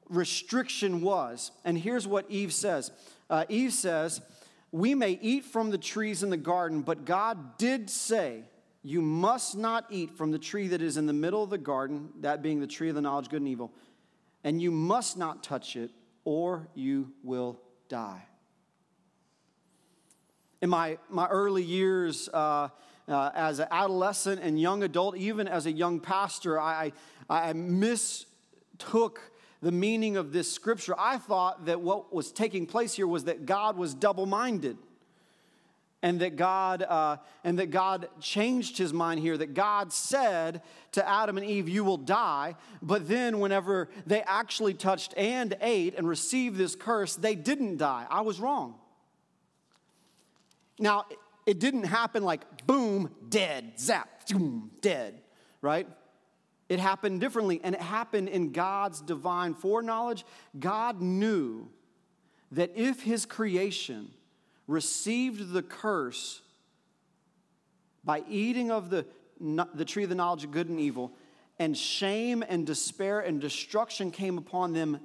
restriction 0.09 1.01
was. 1.01 1.51
And 1.63 1.77
here's 1.77 2.07
what 2.07 2.25
Eve 2.29 2.51
says 2.51 2.91
Eve 3.47 3.73
says, 3.73 4.21
we 4.71 4.93
may 4.93 5.17
eat 5.21 5.45
from 5.45 5.71
the 5.71 5.77
trees 5.77 6.23
in 6.23 6.29
the 6.29 6.37
garden, 6.37 6.81
but 6.81 7.05
God 7.05 7.57
did 7.57 7.89
say, 7.89 8.43
You 8.83 9.01
must 9.01 9.57
not 9.57 9.85
eat 9.89 10.11
from 10.11 10.31
the 10.31 10.39
tree 10.39 10.67
that 10.67 10.81
is 10.81 10.97
in 10.97 11.05
the 11.05 11.13
middle 11.13 11.43
of 11.43 11.49
the 11.49 11.57
garden, 11.57 12.09
that 12.21 12.41
being 12.41 12.59
the 12.59 12.67
tree 12.67 12.89
of 12.89 12.95
the 12.95 13.01
knowledge 13.01 13.27
of 13.27 13.31
good 13.31 13.41
and 13.41 13.47
evil, 13.47 13.73
and 14.43 14.61
you 14.61 14.71
must 14.71 15.17
not 15.17 15.43
touch 15.43 15.75
it, 15.75 15.91
or 16.23 16.67
you 16.75 17.11
will 17.23 17.59
die. 17.87 18.23
In 20.61 20.69
my, 20.69 20.97
my 21.09 21.27
early 21.27 21.63
years, 21.63 22.29
uh, 22.33 22.67
uh, 23.07 23.31
as 23.33 23.59
an 23.59 23.67
adolescent 23.71 24.41
and 24.41 24.59
young 24.59 24.83
adult, 24.83 25.17
even 25.17 25.47
as 25.47 25.65
a 25.65 25.71
young 25.71 25.99
pastor, 25.99 26.59
I, 26.59 26.91
I 27.29 27.53
mistook 27.53 29.21
the 29.61 29.71
meaning 29.71 30.17
of 30.17 30.31
this 30.31 30.51
scripture, 30.51 30.95
I 30.97 31.17
thought 31.17 31.65
that 31.65 31.81
what 31.81 32.13
was 32.13 32.31
taking 32.31 32.65
place 32.65 32.93
here 32.93 33.07
was 33.07 33.25
that 33.25 33.45
God 33.45 33.77
was 33.77 33.93
double 33.93 34.25
minded. 34.25 34.77
And 36.01 36.21
that 36.21 36.37
God 36.37 36.81
uh, 36.81 37.17
and 37.43 37.59
that 37.59 37.71
God 37.71 38.07
changed 38.21 38.77
his 38.77 38.93
mind 38.93 39.19
here. 39.19 39.35
That 39.35 39.53
God 39.53 39.91
said 39.91 40.61
to 40.93 41.05
Adam 41.05 41.37
and 41.37 41.45
Eve, 41.45 41.67
"You 41.67 41.83
will 41.83 41.97
die." 41.97 42.55
But 42.81 43.09
then, 43.09 43.41
whenever 43.41 43.89
they 44.07 44.21
actually 44.21 44.75
touched 44.75 45.13
and 45.17 45.57
ate 45.59 45.97
and 45.97 46.07
received 46.07 46.55
this 46.55 46.73
curse, 46.73 47.17
they 47.17 47.35
didn't 47.35 47.77
die. 47.79 48.07
I 48.09 48.21
was 48.21 48.39
wrong. 48.39 48.75
Now, 50.79 51.05
it 51.45 51.59
didn't 51.59 51.83
happen 51.83 52.23
like 52.23 52.65
boom, 52.65 53.13
dead, 53.27 53.73
zap, 53.77 54.25
boom, 54.29 54.71
dead, 54.79 55.19
right? 55.61 55.85
It 56.69 56.79
happened 56.79 57.19
differently, 57.19 57.59
and 57.63 57.73
it 57.73 57.81
happened 57.81 58.29
in 58.29 58.51
God's 58.51 59.01
divine 59.01 59.55
foreknowledge. 59.55 60.23
God 60.57 61.01
knew 61.01 61.67
that 62.51 62.71
if 62.75 63.01
his 63.01 63.25
creation 63.25 64.11
received 64.67 65.51
the 65.51 65.63
curse 65.63 66.41
by 68.03 68.23
eating 68.29 68.71
of 68.71 68.91
the, 68.91 69.05
the 69.73 69.85
tree 69.85 70.03
of 70.03 70.09
the 70.09 70.15
knowledge 70.15 70.43
of 70.43 70.51
good 70.51 70.69
and 70.69 70.79
evil, 70.79 71.11
and 71.57 71.75
shame 71.75 72.43
and 72.47 72.65
despair 72.65 73.19
and 73.19 73.41
destruction 73.41 74.11
came 74.11 74.37
upon 74.37 74.73
them, 74.73 74.99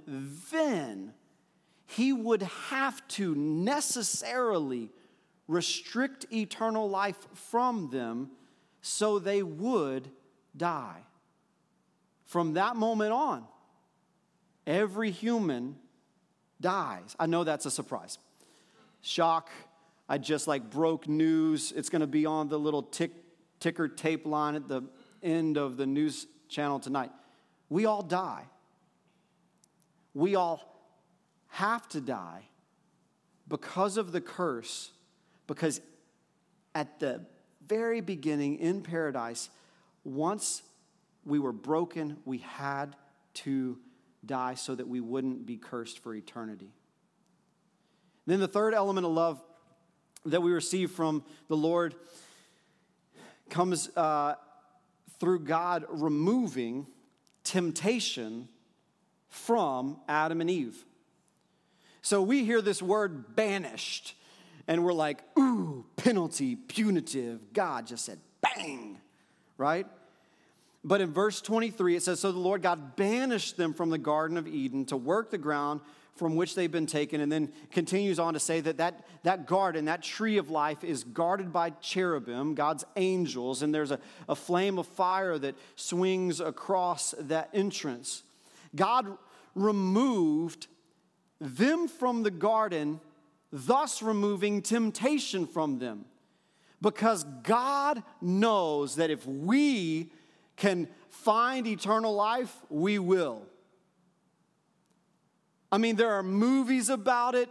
then 0.52 1.14
he 1.86 2.12
would 2.12 2.42
have 2.42 3.06
to 3.08 3.34
necessarily 3.34 4.90
restrict 5.48 6.26
eternal 6.32 6.88
life 6.88 7.26
from 7.34 7.90
them 7.90 8.30
so 8.80 9.18
they 9.18 9.42
would 9.42 10.10
die. 10.56 11.00
From 12.24 12.54
that 12.54 12.76
moment 12.76 13.12
on, 13.12 13.44
every 14.66 15.10
human 15.10 15.76
dies. 16.60 17.14
I 17.18 17.26
know 17.26 17.44
that's 17.44 17.66
a 17.66 17.70
surprise. 17.70 18.18
Shock. 19.02 19.50
I 20.08 20.18
just 20.18 20.46
like 20.46 20.70
broke 20.70 21.08
news. 21.08 21.72
It's 21.72 21.88
going 21.88 22.00
to 22.00 22.06
be 22.06 22.26
on 22.26 22.48
the 22.48 22.58
little 22.58 22.82
tick, 22.82 23.12
ticker 23.60 23.88
tape 23.88 24.26
line 24.26 24.54
at 24.54 24.68
the 24.68 24.82
end 25.22 25.56
of 25.56 25.76
the 25.76 25.86
news 25.86 26.26
channel 26.48 26.78
tonight. 26.78 27.10
We 27.68 27.86
all 27.86 28.02
die. 28.02 28.44
We 30.12 30.34
all 30.36 30.60
have 31.48 31.88
to 31.90 32.00
die 32.00 32.42
because 33.48 33.96
of 33.96 34.12
the 34.12 34.20
curse, 34.20 34.90
because 35.46 35.80
at 36.74 37.00
the 37.00 37.24
very 37.66 38.00
beginning 38.00 38.58
in 38.58 38.82
paradise, 38.82 39.48
once 40.04 40.62
we 41.24 41.38
were 41.38 41.52
broken. 41.52 42.18
We 42.24 42.38
had 42.38 42.96
to 43.34 43.78
die 44.24 44.54
so 44.54 44.74
that 44.74 44.88
we 44.88 45.00
wouldn't 45.00 45.46
be 45.46 45.56
cursed 45.56 45.98
for 45.98 46.14
eternity. 46.14 46.72
Then 48.26 48.40
the 48.40 48.48
third 48.48 48.74
element 48.74 49.06
of 49.06 49.12
love 49.12 49.42
that 50.26 50.40
we 50.40 50.52
receive 50.52 50.90
from 50.90 51.24
the 51.48 51.56
Lord 51.56 51.94
comes 53.50 53.94
uh, 53.96 54.34
through 55.20 55.40
God 55.40 55.84
removing 55.88 56.86
temptation 57.42 58.48
from 59.28 59.98
Adam 60.08 60.40
and 60.40 60.48
Eve. 60.48 60.84
So 62.00 62.22
we 62.22 62.44
hear 62.44 62.62
this 62.62 62.80
word 62.82 63.34
banished, 63.36 64.14
and 64.66 64.84
we're 64.84 64.92
like, 64.92 65.22
ooh, 65.38 65.84
penalty, 65.96 66.56
punitive. 66.56 67.52
God 67.52 67.86
just 67.86 68.04
said, 68.04 68.18
bang, 68.40 68.98
right? 69.58 69.86
But 70.84 71.00
in 71.00 71.12
verse 71.12 71.40
23, 71.40 71.96
it 71.96 72.02
says, 72.02 72.20
So 72.20 72.30
the 72.30 72.38
Lord 72.38 72.62
God 72.62 72.94
banished 72.94 73.56
them 73.56 73.72
from 73.72 73.88
the 73.88 73.98
Garden 73.98 74.36
of 74.36 74.46
Eden 74.46 74.84
to 74.86 74.96
work 74.96 75.30
the 75.30 75.38
ground 75.38 75.80
from 76.14 76.36
which 76.36 76.54
they've 76.54 76.70
been 76.70 76.86
taken, 76.86 77.20
and 77.20 77.32
then 77.32 77.50
continues 77.72 78.20
on 78.20 78.34
to 78.34 78.40
say 78.40 78.60
that 78.60 78.76
that, 78.76 79.04
that 79.24 79.46
garden, 79.46 79.86
that 79.86 80.02
tree 80.02 80.36
of 80.36 80.48
life, 80.48 80.84
is 80.84 81.02
guarded 81.02 81.52
by 81.52 81.70
cherubim, 81.70 82.54
God's 82.54 82.84
angels, 82.94 83.62
and 83.62 83.74
there's 83.74 83.90
a, 83.90 83.98
a 84.28 84.36
flame 84.36 84.78
of 84.78 84.86
fire 84.86 85.38
that 85.38 85.56
swings 85.74 86.38
across 86.38 87.16
that 87.18 87.48
entrance. 87.52 88.22
God 88.76 89.18
removed 89.56 90.68
them 91.40 91.88
from 91.88 92.22
the 92.22 92.30
garden, 92.30 93.00
thus 93.52 94.00
removing 94.00 94.62
temptation 94.62 95.46
from 95.46 95.80
them. 95.80 96.04
Because 96.80 97.24
God 97.42 98.02
knows 98.20 98.96
that 98.96 99.10
if 99.10 99.26
we 99.26 100.12
can 100.56 100.88
find 101.08 101.66
eternal 101.66 102.14
life, 102.14 102.54
we 102.68 102.98
will. 102.98 103.42
I 105.72 105.78
mean, 105.78 105.96
there 105.96 106.12
are 106.12 106.22
movies 106.22 106.88
about 106.88 107.34
it. 107.34 107.48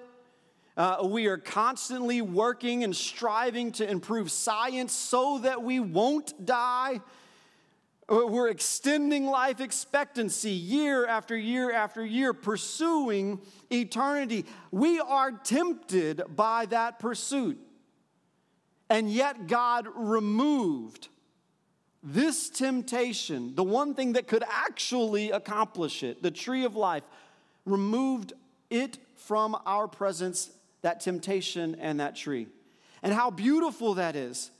Uh, 0.76 1.06
we 1.06 1.28
are 1.28 1.38
constantly 1.38 2.22
working 2.22 2.84
and 2.84 2.96
striving 2.96 3.72
to 3.74 3.90
improve 3.90 4.32
science 4.32 4.94
so 4.94 5.40
that 5.40 5.62
we 5.62 5.80
won't 5.80 6.46
die. 6.46 7.02
Uh, 8.10 8.26
we're 8.28 8.50
extending 8.50 9.26
life 9.26 9.62
expectancy 9.62 10.52
year 10.52 11.06
after 11.06 11.38
year 11.38 11.72
after 11.72 12.06
year, 12.06 12.34
pursuing 12.34 13.40
eternity. 13.72 14.46
We 14.72 15.00
are 15.00 15.32
tempted 15.32 16.24
by 16.36 16.66
that 16.68 17.00
pursuit. 17.00 17.60
And 18.90 19.12
yet, 19.12 19.48
God 19.48 19.88
removed 19.96 21.08
this 22.04 22.50
temptation, 22.50 23.56
the 23.56 23.64
one 23.64 23.94
thing 23.94 24.14
that 24.14 24.28
could 24.28 24.44
actually 24.48 25.32
accomplish 25.32 26.04
it, 26.04 26.22
the 26.22 26.32
tree 26.32 26.66
of 26.66 26.76
life, 26.76 27.04
removed 27.66 28.34
it 28.70 28.98
from 29.16 29.58
our 29.66 29.88
presence, 29.88 30.52
that 30.82 31.00
temptation 31.00 31.76
and 31.80 32.02
that 32.02 32.16
tree. 32.16 32.48
And 33.02 33.14
how 33.14 33.32
beautiful 33.32 33.94
that 33.96 34.16
is. 34.16 34.52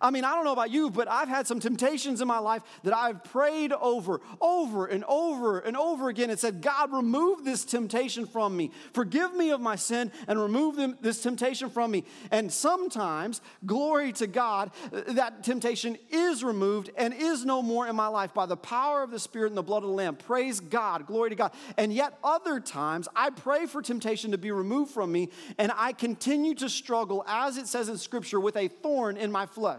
I 0.00 0.10
mean, 0.10 0.24
I 0.24 0.34
don't 0.34 0.44
know 0.44 0.52
about 0.52 0.70
you, 0.70 0.90
but 0.90 1.08
I've 1.08 1.28
had 1.28 1.46
some 1.46 1.60
temptations 1.60 2.20
in 2.20 2.28
my 2.28 2.38
life 2.38 2.62
that 2.84 2.94
I've 2.94 3.24
prayed 3.24 3.72
over, 3.72 4.20
over 4.40 4.86
and 4.86 5.04
over 5.04 5.58
and 5.58 5.76
over 5.76 6.08
again 6.08 6.30
and 6.30 6.38
said, 6.38 6.60
God, 6.60 6.92
remove 6.92 7.44
this 7.44 7.64
temptation 7.64 8.26
from 8.26 8.56
me. 8.56 8.70
Forgive 8.92 9.34
me 9.34 9.50
of 9.50 9.60
my 9.60 9.76
sin 9.76 10.12
and 10.26 10.40
remove 10.40 10.76
them, 10.76 10.96
this 11.00 11.22
temptation 11.22 11.70
from 11.70 11.90
me. 11.90 12.04
And 12.30 12.52
sometimes, 12.52 13.40
glory 13.66 14.12
to 14.14 14.26
God, 14.26 14.70
that 15.08 15.42
temptation 15.42 15.96
is 16.10 16.44
removed 16.44 16.90
and 16.96 17.14
is 17.14 17.44
no 17.44 17.62
more 17.62 17.86
in 17.88 17.96
my 17.96 18.08
life 18.08 18.34
by 18.34 18.46
the 18.46 18.56
power 18.56 19.02
of 19.02 19.10
the 19.10 19.18
Spirit 19.18 19.48
and 19.48 19.56
the 19.56 19.62
blood 19.62 19.82
of 19.82 19.88
the 19.88 19.94
Lamb. 19.94 20.16
Praise 20.16 20.60
God, 20.60 21.06
glory 21.06 21.30
to 21.30 21.36
God. 21.36 21.52
And 21.76 21.92
yet, 21.92 22.18
other 22.22 22.60
times, 22.60 23.08
I 23.16 23.30
pray 23.30 23.66
for 23.66 23.82
temptation 23.82 24.32
to 24.32 24.38
be 24.38 24.50
removed 24.50 24.92
from 24.92 25.10
me 25.10 25.30
and 25.56 25.72
I 25.74 25.92
continue 25.92 26.54
to 26.56 26.68
struggle, 26.68 27.24
as 27.26 27.56
it 27.56 27.66
says 27.66 27.88
in 27.88 27.96
Scripture, 27.96 28.40
with 28.40 28.56
a 28.56 28.68
thorn 28.68 29.16
in 29.16 29.32
my 29.32 29.46
flesh 29.46 29.77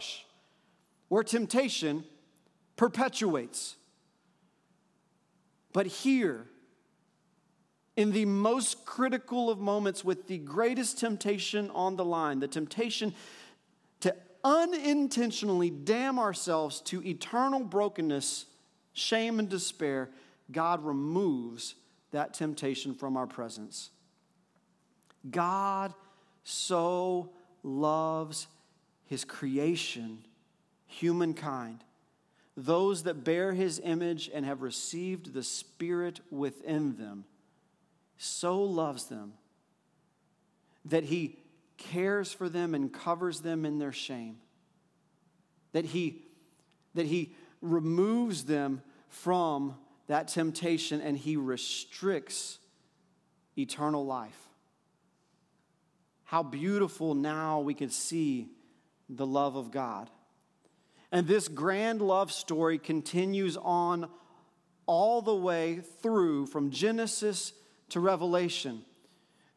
where 1.08 1.24
temptation 1.24 2.04
perpetuates. 2.76 3.76
But 5.74 5.88
here, 5.88 6.46
in 7.96 8.12
the 8.12 8.26
most 8.26 8.86
critical 8.86 9.50
of 9.50 9.60
moments, 9.60 10.04
with 10.04 10.28
the 10.28 10.38
greatest 10.38 11.00
temptation 11.00 11.70
on 11.72 11.96
the 11.96 12.06
line, 12.06 12.40
the 12.40 12.48
temptation 12.48 13.14
to 14.00 14.16
unintentionally 14.44 15.70
damn 15.70 16.18
ourselves 16.18 16.82
to 16.82 17.06
eternal 17.06 17.60
brokenness, 17.60 18.46
shame, 18.94 19.40
and 19.40 19.50
despair, 19.50 20.10
God 20.52 20.84
removes 20.84 21.76
that 22.12 22.34
temptation 22.34 22.96
from 22.96 23.18
our 23.18 23.28
presence. 23.28 23.90
God 25.30 25.94
so 26.44 27.32
loves 27.64 28.48
his 29.10 29.26
creation 29.26 30.20
humankind, 30.86 31.84
those 32.56 33.04
that 33.04 33.24
bear 33.24 33.54
his 33.54 33.82
image 33.84 34.30
and 34.32 34.46
have 34.46 34.62
received 34.62 35.34
the 35.34 35.42
Spirit 35.42 36.20
within 36.30 36.96
them, 36.96 37.26
so 38.18 38.62
loves 38.62 39.06
them 39.06 39.34
that 40.86 41.06
he 41.06 41.40
cares 41.78 42.32
for 42.32 42.50
them 42.50 42.76
and 42.76 42.94
covers 42.94 43.42
them 43.42 43.66
in 43.66 43.80
their 43.80 43.92
shame, 43.92 44.38
that 45.72 45.86
he, 45.86 46.22
that 46.94 47.08
he 47.08 47.34
removes 47.62 48.46
them 48.46 48.82
from 49.08 49.76
that 50.06 50.28
temptation 50.28 51.02
and 51.02 51.18
he 51.18 51.36
restricts 51.36 52.60
eternal 53.58 54.06
life. 54.06 54.38
How 56.26 56.44
beautiful 56.44 57.16
now 57.16 57.60
we 57.60 57.74
can 57.74 57.90
see 57.90 58.50
the 59.10 59.26
love 59.26 59.56
of 59.56 59.72
God. 59.72 60.10
And 61.12 61.28
this 61.28 61.48
grand 61.48 62.02
love 62.02 62.32
story 62.32 62.78
continues 62.78 63.58
on 63.58 64.10
all 64.86 65.22
the 65.22 65.36
way 65.36 65.82
through 66.02 66.46
from 66.46 66.70
Genesis 66.70 67.54
to 67.90 68.00
Revelation, 68.00 68.84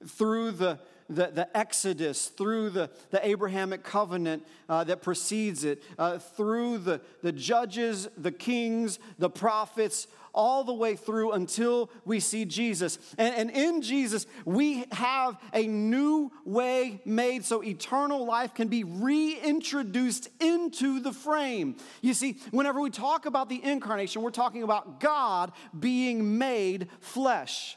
through 0.06 0.52
the, 0.52 0.78
the, 1.08 1.26
the 1.26 1.56
Exodus, 1.56 2.28
through 2.28 2.70
the, 2.70 2.90
the 3.10 3.26
Abrahamic 3.26 3.82
covenant 3.82 4.44
uh, 4.68 4.84
that 4.84 5.02
precedes 5.02 5.64
it, 5.64 5.82
uh, 5.98 6.18
through 6.18 6.78
the, 6.78 7.00
the 7.22 7.32
judges, 7.32 8.08
the 8.16 8.32
kings, 8.32 8.98
the 9.18 9.30
prophets, 9.30 10.06
all 10.34 10.64
the 10.64 10.72
way 10.72 10.96
through 10.96 11.32
until 11.32 11.90
we 12.04 12.20
see 12.20 12.44
Jesus. 12.44 12.98
And, 13.18 13.34
and 13.34 13.50
in 13.50 13.82
Jesus, 13.82 14.26
we 14.44 14.84
have 14.92 15.38
a 15.52 15.66
new 15.66 16.32
way 16.44 17.00
made 17.04 17.44
so 17.44 17.62
eternal 17.62 18.24
life 18.24 18.54
can 18.54 18.68
be 18.68 18.84
reintroduced 18.84 20.28
into 20.40 21.00
the 21.00 21.12
frame. 21.12 21.76
You 22.00 22.14
see, 22.14 22.38
whenever 22.50 22.80
we 22.80 22.90
talk 22.90 23.26
about 23.26 23.48
the 23.48 23.62
incarnation, 23.62 24.22
we're 24.22 24.30
talking 24.30 24.62
about 24.62 25.00
God 25.00 25.52
being 25.78 26.38
made 26.38 26.88
flesh. 27.00 27.76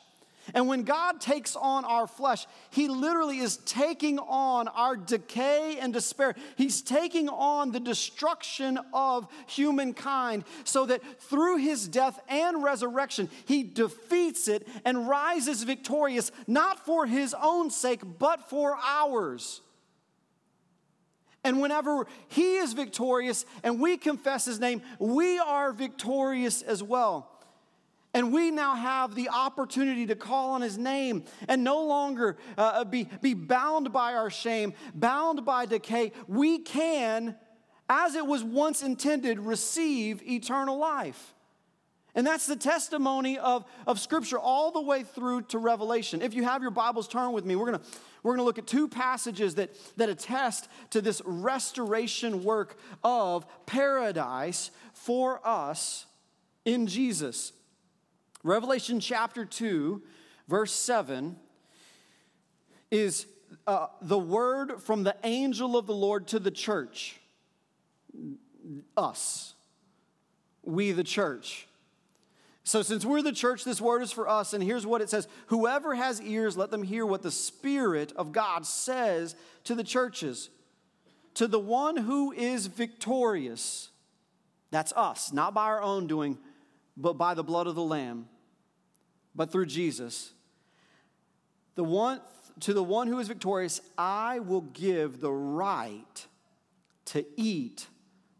And 0.53 0.67
when 0.67 0.83
God 0.83 1.19
takes 1.19 1.55
on 1.55 1.85
our 1.85 2.07
flesh, 2.07 2.45
He 2.69 2.87
literally 2.87 3.39
is 3.39 3.57
taking 3.57 4.19
on 4.19 4.67
our 4.67 4.95
decay 4.95 5.79
and 5.79 5.91
despair. 5.91 6.35
He's 6.55 6.81
taking 6.81 7.29
on 7.29 7.71
the 7.71 7.79
destruction 7.79 8.79
of 8.93 9.27
humankind 9.47 10.43
so 10.63 10.85
that 10.85 11.01
through 11.21 11.57
His 11.57 11.87
death 11.87 12.19
and 12.29 12.63
resurrection, 12.63 13.29
He 13.45 13.63
defeats 13.63 14.47
it 14.47 14.67
and 14.85 15.07
rises 15.07 15.63
victorious, 15.63 16.31
not 16.45 16.85
for 16.85 17.07
His 17.07 17.35
own 17.41 17.71
sake, 17.71 18.01
but 18.19 18.47
for 18.49 18.77
ours. 18.83 19.61
And 21.43 21.61
whenever 21.61 22.05
He 22.27 22.57
is 22.57 22.73
victorious 22.73 23.45
and 23.63 23.79
we 23.79 23.97
confess 23.97 24.45
His 24.45 24.59
name, 24.59 24.83
we 24.99 25.39
are 25.39 25.71
victorious 25.71 26.61
as 26.61 26.83
well. 26.83 27.34
And 28.15 28.31
we 28.31 28.49
now 28.49 28.75
have 28.75 29.13
the 29.13 29.27
opportunity 29.27 30.05
to 30.05 30.15
call 30.15 30.53
on 30.53 30.61
his 30.61 30.77
name 30.77 31.25
and 31.49 31.65
no 31.65 31.85
longer 31.85 32.37
uh, 32.57 32.85
be, 32.85 33.09
be 33.21 33.33
bound 33.33 33.91
by 33.91 34.13
our 34.13 34.29
shame, 34.29 34.73
bound 34.93 35.43
by 35.43 35.65
decay. 35.65 36.13
We 36.25 36.59
can, 36.59 37.35
as 37.89 38.15
it 38.15 38.25
was 38.25 38.41
once 38.41 38.83
intended, 38.83 39.37
receive 39.37 40.23
eternal 40.23 40.77
life. 40.77 41.33
And 42.15 42.25
that's 42.25 42.47
the 42.47 42.55
testimony 42.55 43.37
of, 43.37 43.65
of 43.85 43.99
Scripture 43.99 44.39
all 44.39 44.71
the 44.71 44.81
way 44.81 45.03
through 45.03 45.41
to 45.47 45.57
Revelation. 45.57 46.21
If 46.21 46.33
you 46.33 46.45
have 46.45 46.61
your 46.61 46.71
Bibles, 46.71 47.09
turn 47.09 47.33
with 47.33 47.43
me. 47.43 47.57
We're 47.57 47.71
to 47.71 47.81
we're 48.23 48.37
to 48.37 48.43
look 48.43 48.57
at 48.57 48.65
two 48.65 48.87
passages 48.87 49.55
that, 49.55 49.75
that 49.97 50.09
attest 50.09 50.69
to 50.91 51.01
this 51.01 51.21
restoration 51.25 52.43
work 52.45 52.79
of 53.03 53.45
paradise 53.67 54.71
for 54.93 55.45
us 55.45 56.07
in 56.63 56.87
Jesus. 56.87 57.51
Revelation 58.45 58.99
chapter 58.99 59.43
2, 59.43 60.03
verse 60.47 60.71
7 60.71 61.35
is 62.91 63.25
uh, 63.65 63.87
the 64.03 64.19
word 64.19 64.83
from 64.83 65.03
the 65.03 65.15
angel 65.23 65.75
of 65.75 65.87
the 65.87 65.95
Lord 65.95 66.27
to 66.27 66.37
the 66.37 66.51
church. 66.51 67.19
Us. 68.95 69.55
We, 70.61 70.91
the 70.91 71.03
church. 71.03 71.67
So, 72.63 72.83
since 72.83 73.03
we're 73.03 73.23
the 73.23 73.31
church, 73.31 73.63
this 73.63 73.81
word 73.81 74.03
is 74.03 74.11
for 74.11 74.29
us. 74.29 74.53
And 74.53 74.63
here's 74.63 74.85
what 74.85 75.01
it 75.01 75.09
says 75.09 75.27
Whoever 75.47 75.95
has 75.95 76.21
ears, 76.21 76.55
let 76.55 76.69
them 76.69 76.83
hear 76.83 77.03
what 77.03 77.23
the 77.23 77.31
Spirit 77.31 78.13
of 78.15 78.31
God 78.31 78.67
says 78.67 79.35
to 79.63 79.73
the 79.73 79.83
churches. 79.83 80.51
To 81.33 81.47
the 81.47 81.59
one 81.59 81.97
who 81.97 82.31
is 82.31 82.67
victorious, 82.67 83.89
that's 84.69 84.93
us, 84.93 85.33
not 85.33 85.55
by 85.55 85.65
our 85.65 85.81
own 85.81 86.05
doing, 86.05 86.37
but 86.95 87.13
by 87.13 87.33
the 87.33 87.43
blood 87.43 87.65
of 87.65 87.73
the 87.73 87.83
Lamb 87.83 88.27
but 89.35 89.51
through 89.51 89.65
Jesus. 89.65 90.31
The 91.75 91.83
one, 91.83 92.21
to 92.61 92.73
the 92.73 92.83
one 92.83 93.07
who 93.07 93.19
is 93.19 93.27
victorious, 93.27 93.81
I 93.97 94.39
will 94.39 94.61
give 94.61 95.19
the 95.19 95.31
right 95.31 96.25
to 97.05 97.25
eat 97.35 97.87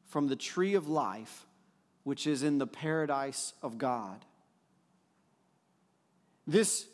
from 0.07 0.27
the 0.27 0.35
tree 0.35 0.75
of 0.75 0.87
life, 0.87 1.45
which 2.03 2.25
is 2.25 2.43
in 2.43 2.57
the 2.57 2.67
paradise 2.67 3.53
of 3.61 3.77
God. 3.77 4.23
This, 6.47 6.87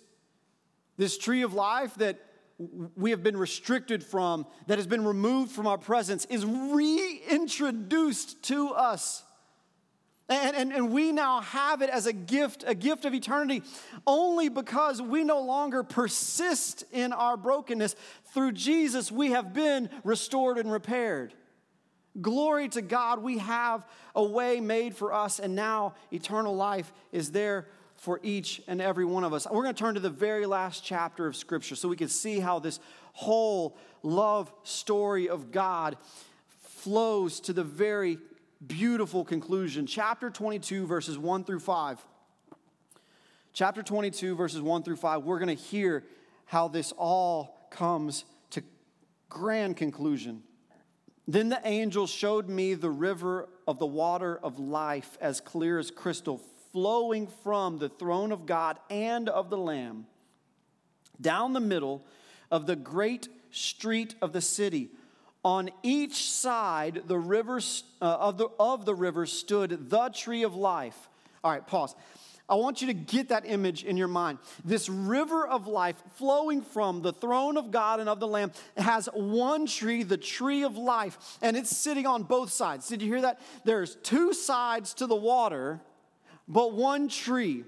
this 0.97 1.17
tree 1.17 1.43
of 1.43 1.53
life 1.53 1.95
that 1.95 2.19
we 2.95 3.11
have 3.11 3.23
been 3.23 3.37
restricted 3.37 4.03
from, 4.03 4.45
that 4.67 4.77
has 4.77 4.87
been 4.87 5.05
removed 5.05 5.51
from 5.51 5.67
our 5.67 5.77
presence, 5.77 6.25
is 6.25 6.45
reintroduced 6.45 8.41
to 8.43 8.69
us 8.69 9.23
and, 10.31 10.55
and, 10.55 10.73
and 10.73 10.91
we 10.91 11.11
now 11.11 11.41
have 11.41 11.81
it 11.81 11.89
as 11.89 12.05
a 12.05 12.13
gift, 12.13 12.63
a 12.65 12.73
gift 12.73 13.05
of 13.05 13.13
eternity, 13.13 13.63
only 14.07 14.49
because 14.49 15.01
we 15.01 15.23
no 15.23 15.41
longer 15.41 15.83
persist 15.83 16.85
in 16.91 17.11
our 17.11 17.35
brokenness. 17.35 17.95
Through 18.33 18.53
Jesus, 18.53 19.11
we 19.11 19.31
have 19.31 19.53
been 19.53 19.89
restored 20.03 20.57
and 20.57 20.71
repaired. 20.71 21.33
Glory 22.21 22.69
to 22.69 22.81
God, 22.81 23.21
we 23.21 23.39
have 23.39 23.85
a 24.15 24.23
way 24.23 24.59
made 24.59 24.95
for 24.95 25.13
us, 25.13 25.39
and 25.39 25.55
now 25.55 25.95
eternal 26.11 26.55
life 26.55 26.91
is 27.11 27.31
there 27.31 27.67
for 27.95 28.19
each 28.23 28.61
and 28.67 28.81
every 28.81 29.05
one 29.05 29.23
of 29.23 29.33
us. 29.33 29.45
We're 29.49 29.63
going 29.63 29.75
to 29.75 29.79
turn 29.79 29.95
to 29.95 29.99
the 29.99 30.09
very 30.09 30.45
last 30.45 30.83
chapter 30.83 31.27
of 31.27 31.35
Scripture 31.35 31.75
so 31.75 31.87
we 31.87 31.95
can 31.95 32.09
see 32.09 32.39
how 32.39 32.59
this 32.59 32.79
whole 33.13 33.77
love 34.01 34.51
story 34.63 35.29
of 35.29 35.51
God 35.51 35.97
flows 36.61 37.39
to 37.41 37.53
the 37.53 37.63
very 37.63 38.17
beautiful 38.65 39.26
conclusion. 39.26 39.86
Chapter 39.86 40.30
22, 40.30 40.86
verses 40.86 41.17
1 41.17 41.43
through 41.43 41.60
5. 41.60 42.06
Chapter 43.54 43.84
22, 43.84 44.36
verses 44.36 44.62
1 44.62 44.84
through 44.84 44.95
5, 44.95 45.24
we're 45.24 45.39
going 45.39 45.56
to 45.56 45.62
hear 45.62 46.04
how 46.45 46.67
this 46.67 46.91
all 46.93 47.67
comes 47.69 48.26
to 48.52 48.63
grand 49.30 49.78
conclusion. 49.78 50.43
Then 51.28 51.50
the 51.50 51.62
angel 51.63 52.08
showed 52.08 52.50
me 52.50 52.74
the 52.74 52.89
river 52.89 53.50
of 53.67 53.80
the 53.80 53.86
water 53.86 54.39
of 54.41 54.60
life 54.60 55.17
as 55.21 55.41
clear 55.41 55.80
as 55.80 55.91
crystal, 55.91 56.41
flowing 56.71 57.28
from 57.43 57.78
the 57.78 57.89
throne 57.89 58.32
of 58.32 58.45
God 58.45 58.80
and 58.89 59.28
of 59.28 59.50
the 59.50 59.58
Lamb 59.58 60.08
down 61.21 61.54
the 61.54 61.60
middle 61.60 62.06
of 62.50 62.65
the 62.65 62.76
great 62.76 63.30
street 63.52 64.15
of 64.21 64.34
the 64.34 64.41
city 64.41 64.89
On 65.43 65.69
each 65.82 66.32
side 66.32 67.04
the 67.08 67.17
rivers, 67.17 67.84
uh, 68.01 68.06
of, 68.19 68.38
the, 68.38 68.47
of 68.60 68.86
the 68.86 68.93
river 68.93 69.25
stood 69.25 69.89
the 69.89 70.10
tree 70.10 70.43
of 70.43 70.56
life. 70.56 71.10
All 71.43 71.51
right, 71.51 71.65
pause. 71.65 71.95
I 72.51 72.56
want 72.56 72.82
you 72.82 72.88
to 72.88 72.93
get 72.93 73.30
that 73.30 73.45
image 73.45 73.86
in 73.86 73.95
your 73.95 74.10
mind. 74.10 74.38
This 74.65 74.89
river 74.89 75.47
of 75.47 75.67
life 75.67 75.95
flowing 76.15 76.62
from 76.62 77.01
the 77.01 77.13
throne 77.13 77.56
of 77.56 77.71
God 77.71 78.01
and 78.01 78.10
of 78.10 78.19
the 78.19 78.27
Lamb 78.27 78.51
has 78.75 79.08
one 79.13 79.65
tree, 79.67 80.04
the 80.04 80.17
tree 80.17 80.63
of 80.63 80.75
life, 80.75 81.38
and 81.41 81.56
it's 81.56 81.75
sitting 81.75 82.06
on 82.06 82.23
both 82.23 82.51
sides. 82.51 82.89
Did 82.89 83.01
you 83.01 83.08
hear 83.08 83.21
that? 83.21 83.39
There's 83.63 83.95
two 83.95 84.34
sides 84.34 84.93
to 84.95 85.08
the 85.08 85.15
water, 85.15 85.80
but 86.45 86.73
one 86.73 87.08
tree. 87.08 87.63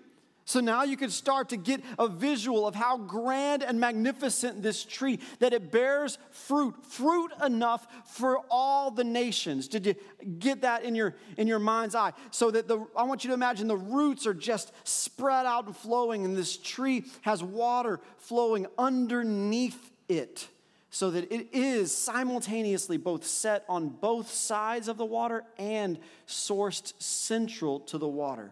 So 0.46 0.60
now 0.60 0.84
you 0.84 0.98
can 0.98 1.10
start 1.10 1.50
to 1.50 1.58
get 1.58 1.82
a 1.98 2.08
visual 2.08 2.68
of 2.68 2.76
how 2.76 2.98
grand 2.98 3.64
and 3.64 3.80
magnificent 3.80 4.62
this 4.62 4.84
tree 4.84 5.20
that 5.40 5.54
it 5.54 5.72
bears 5.72 6.18
fruit, 6.32 6.76
fruit 6.86 7.32
enough 7.44 7.88
for 8.06 8.40
all 8.50 8.92
the 8.92 9.06
nations. 9.06 9.70
Did 9.70 9.86
you 9.86 9.96
get 10.40 10.62
that 10.62 10.84
in 10.84 10.96
your 10.96 11.16
in 11.38 11.48
your 11.48 11.60
mind's 11.60 11.96
eye? 11.96 12.12
So 12.32 12.52
that 12.52 12.68
the 12.68 12.86
I 12.96 13.04
want 13.04 13.24
you 13.24 13.30
to 13.30 13.34
imagine 13.34 13.68
the 13.68 13.78
roots 13.78 14.28
are 14.28 14.34
just 14.34 14.74
spread 14.86 15.46
out 15.46 15.66
and 15.66 15.76
flowing 15.76 16.26
and 16.26 16.36
this 16.36 16.58
tree 16.58 17.06
has 17.22 17.42
water 17.42 18.02
flowing 18.18 18.68
underneath 18.78 19.92
it. 20.10 20.50
So 20.90 21.10
that 21.12 21.32
it 21.32 21.48
is 21.54 21.96
simultaneously 21.96 22.98
both 22.98 23.26
set 23.26 23.64
on 23.70 23.90
both 23.90 24.30
sides 24.30 24.90
of 24.90 24.98
the 24.98 25.06
water 25.06 25.44
and 25.58 25.98
sourced 26.28 26.94
central 27.02 27.80
to 27.80 27.98
the 27.98 28.08
water. 28.08 28.52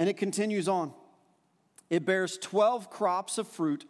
And 0.00 0.08
it 0.08 0.16
continues 0.16 0.66
on. 0.66 0.94
It 1.90 2.06
bears 2.06 2.38
12 2.38 2.88
crops 2.88 3.36
of 3.36 3.46
fruit, 3.46 3.84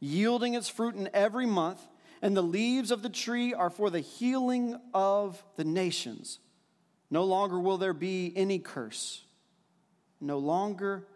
yielding 0.00 0.54
its 0.54 0.70
fruit 0.70 0.94
in 0.94 1.10
every 1.12 1.44
month, 1.44 1.80
and 2.22 2.34
the 2.34 2.42
leaves 2.42 2.90
of 2.90 3.02
the 3.02 3.10
tree 3.10 3.52
are 3.52 3.68
for 3.68 3.90
the 3.90 4.00
healing 4.00 4.80
of 4.94 5.44
the 5.56 5.64
nations. 5.64 6.38
No 7.10 7.24
longer 7.24 7.60
will 7.60 7.76
there 7.76 7.92
be 7.92 8.32
any 8.34 8.58
curse. 8.58 9.22
No 10.22 10.38
longer 10.38 11.06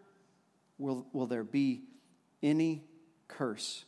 will, 0.77 1.07
will 1.13 1.25
there 1.25 1.43
be 1.43 1.81
any 2.43 2.83
curse. 3.27 3.85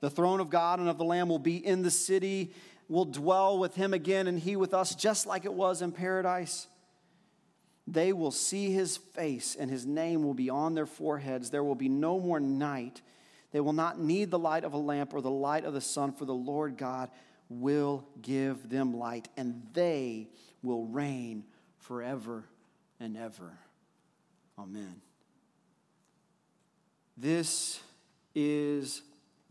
The 0.00 0.08
throne 0.08 0.40
of 0.40 0.48
God 0.48 0.78
and 0.78 0.88
of 0.88 0.96
the 0.96 1.04
Lamb 1.04 1.28
will 1.28 1.38
be 1.38 1.58
in 1.58 1.82
the 1.82 1.90
city. 1.90 2.54
We'll 2.88 3.04
dwell 3.04 3.58
with 3.58 3.74
him 3.74 3.92
again, 3.92 4.28
and 4.28 4.38
he 4.38 4.56
with 4.56 4.72
us, 4.72 4.94
just 4.94 5.26
like 5.26 5.44
it 5.44 5.52
was 5.52 5.82
in 5.82 5.92
paradise. 5.92 6.68
They 7.86 8.12
will 8.12 8.30
see 8.30 8.70
his 8.70 8.96
face, 8.96 9.56
and 9.58 9.70
his 9.70 9.84
name 9.84 10.22
will 10.22 10.34
be 10.34 10.48
on 10.48 10.74
their 10.74 10.86
foreheads. 10.86 11.50
There 11.50 11.64
will 11.64 11.74
be 11.74 11.88
no 11.88 12.20
more 12.20 12.40
night. 12.40 13.02
They 13.50 13.60
will 13.60 13.72
not 13.72 13.98
need 13.98 14.30
the 14.30 14.38
light 14.38 14.64
of 14.64 14.72
a 14.72 14.78
lamp 14.78 15.12
or 15.12 15.20
the 15.20 15.30
light 15.30 15.64
of 15.64 15.74
the 15.74 15.80
sun, 15.80 16.12
for 16.12 16.24
the 16.24 16.34
Lord 16.34 16.76
God 16.78 17.10
will 17.48 18.06
give 18.22 18.68
them 18.68 18.96
light, 18.96 19.28
and 19.36 19.62
they 19.72 20.28
will 20.62 20.86
reign 20.86 21.44
forever 21.78 22.44
and 23.00 23.16
ever. 23.16 23.58
Amen. 24.58 25.00
This 27.16 27.80
is 28.34 29.02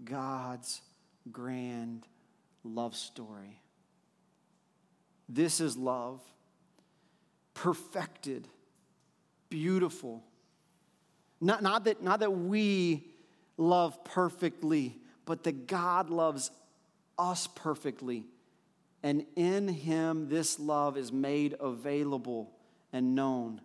God's 0.04 0.82
grand 1.32 2.08
love 2.64 2.96
story. 2.96 3.60
This 5.30 5.60
is 5.60 5.78
love 5.78 6.22
perfected, 7.54 8.48
beautiful. 9.50 10.24
Not, 11.40 11.64
not, 11.64 11.86
that, 11.86 12.04
not 12.04 12.20
that 12.20 12.32
we 12.32 13.08
love 13.58 14.04
perfectly, 14.04 14.98
but 15.26 15.44
that 15.44 15.68
God 15.68 16.10
loves 16.10 16.52
us 17.18 17.48
perfectly. 17.48 18.26
And 19.04 19.26
in 19.36 19.68
Him, 19.68 20.30
this 20.30 20.60
love 20.60 20.98
is 20.98 21.12
made 21.12 21.56
available 21.60 22.52
and 22.94 23.16
known. 23.16 23.62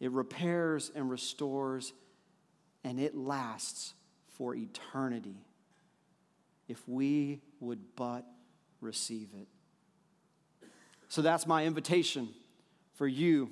It 0.00 0.10
repairs 0.10 0.90
and 0.94 1.08
restores, 1.08 1.92
and 2.82 2.98
it 2.98 3.16
lasts 3.16 3.94
for 4.36 4.54
eternity 4.54 5.36
if 6.68 6.88
we 6.88 7.40
would 7.60 7.80
but 7.94 8.26
receive 8.80 9.28
it. 9.38 9.46
So 11.08 11.22
that's 11.22 11.46
my 11.46 11.66
invitation 11.66 12.30
for 13.02 13.08
you. 13.08 13.50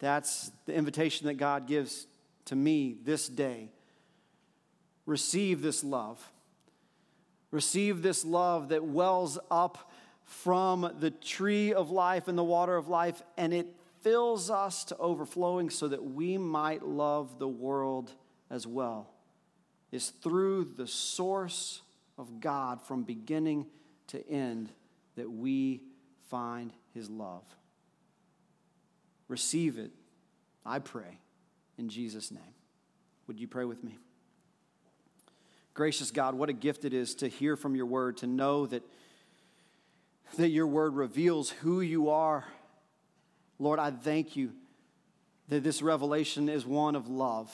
That's 0.00 0.50
the 0.66 0.74
invitation 0.74 1.28
that 1.28 1.34
God 1.34 1.68
gives 1.68 2.08
to 2.46 2.56
me 2.56 2.96
this 3.04 3.28
day. 3.28 3.70
Receive 5.06 5.62
this 5.62 5.84
love. 5.84 6.32
Receive 7.52 8.02
this 8.02 8.24
love 8.24 8.70
that 8.70 8.84
wells 8.84 9.38
up 9.48 9.92
from 10.24 10.92
the 10.98 11.12
tree 11.12 11.72
of 11.72 11.92
life 11.92 12.26
and 12.26 12.36
the 12.36 12.42
water 12.42 12.74
of 12.74 12.88
life, 12.88 13.22
and 13.36 13.54
it 13.54 13.68
fills 14.02 14.50
us 14.50 14.82
to 14.86 14.96
overflowing 14.96 15.70
so 15.70 15.86
that 15.86 16.02
we 16.02 16.36
might 16.36 16.84
love 16.84 17.38
the 17.38 17.46
world 17.46 18.10
as 18.50 18.66
well. 18.66 19.08
Is 19.92 20.08
through 20.08 20.72
the 20.76 20.88
source 20.88 21.80
of 22.18 22.40
God 22.40 22.82
from 22.82 23.04
beginning 23.04 23.66
to 24.08 24.28
end 24.28 24.68
that 25.14 25.30
we 25.30 25.80
find 26.28 26.72
his 26.92 27.08
love. 27.08 27.44
Receive 29.28 29.78
it, 29.78 29.90
I 30.64 30.78
pray, 30.78 31.18
in 31.78 31.88
Jesus' 31.88 32.30
name. 32.30 32.42
Would 33.26 33.40
you 33.40 33.48
pray 33.48 33.64
with 33.64 33.82
me? 33.82 33.96
Gracious 35.72 36.10
God, 36.10 36.34
what 36.34 36.48
a 36.48 36.52
gift 36.52 36.84
it 36.84 36.94
is 36.94 37.14
to 37.16 37.28
hear 37.28 37.56
from 37.56 37.74
your 37.74 37.86
word, 37.86 38.18
to 38.18 38.26
know 38.26 38.66
that, 38.66 38.82
that 40.36 40.50
your 40.50 40.66
word 40.66 40.94
reveals 40.94 41.50
who 41.50 41.80
you 41.80 42.10
are. 42.10 42.44
Lord, 43.58 43.78
I 43.78 43.90
thank 43.90 44.36
you 44.36 44.52
that 45.48 45.64
this 45.64 45.82
revelation 45.82 46.48
is 46.48 46.64
one 46.64 46.94
of 46.94 47.08
love, 47.08 47.50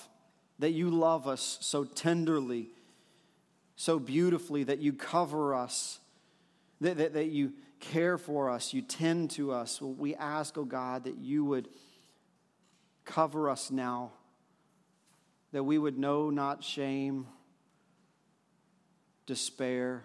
that 0.59 0.73
you 0.73 0.91
love 0.91 1.27
us 1.27 1.59
so 1.61 1.85
tenderly, 1.85 2.69
so 3.77 3.99
beautifully, 3.99 4.65
that 4.65 4.81
you 4.81 4.93
cover 4.93 5.55
us, 5.55 5.99
that, 6.81 6.99
that, 6.99 7.15
that 7.15 7.29
you 7.29 7.53
care 7.81 8.19
for 8.19 8.51
us, 8.51 8.73
you 8.73 8.83
tend 8.83 9.31
to 9.33 9.53
us. 9.53 9.81
We 9.81 10.15
ask, 10.15 10.57
oh 10.57 10.65
God, 10.65 11.05
that 11.05 11.17
you 11.19 11.45
would 11.45 11.69
cover 13.05 13.49
us 13.49 13.71
now, 13.71 14.13
that 15.53 15.65
we 15.65 15.79
would 15.79 15.99
know 15.99 16.31
not 16.31 16.63
shame, 16.63 17.27
despair, 19.27 20.05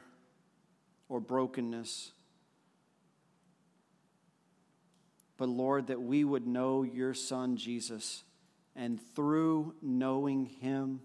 or 1.10 1.20
brokenness. 1.20 2.12
But 5.38 5.50
Lord, 5.50 5.88
that 5.88 6.02
we 6.02 6.24
would 6.24 6.48
know 6.48 6.84
your 6.84 7.14
Son, 7.14 7.58
Jesus, 7.58 8.24
and 8.76 9.00
through 9.16 9.76
knowing 9.82 10.46
him, 10.46 11.02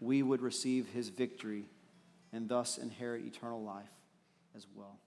we 0.00 0.22
would 0.22 0.42
receive 0.42 0.88
his 0.88 1.08
victory 1.08 1.64
and 2.32 2.48
thus 2.48 2.76
inherit 2.76 3.24
eternal 3.24 3.62
life 3.62 3.86
as 4.54 4.66
well. 4.74 4.98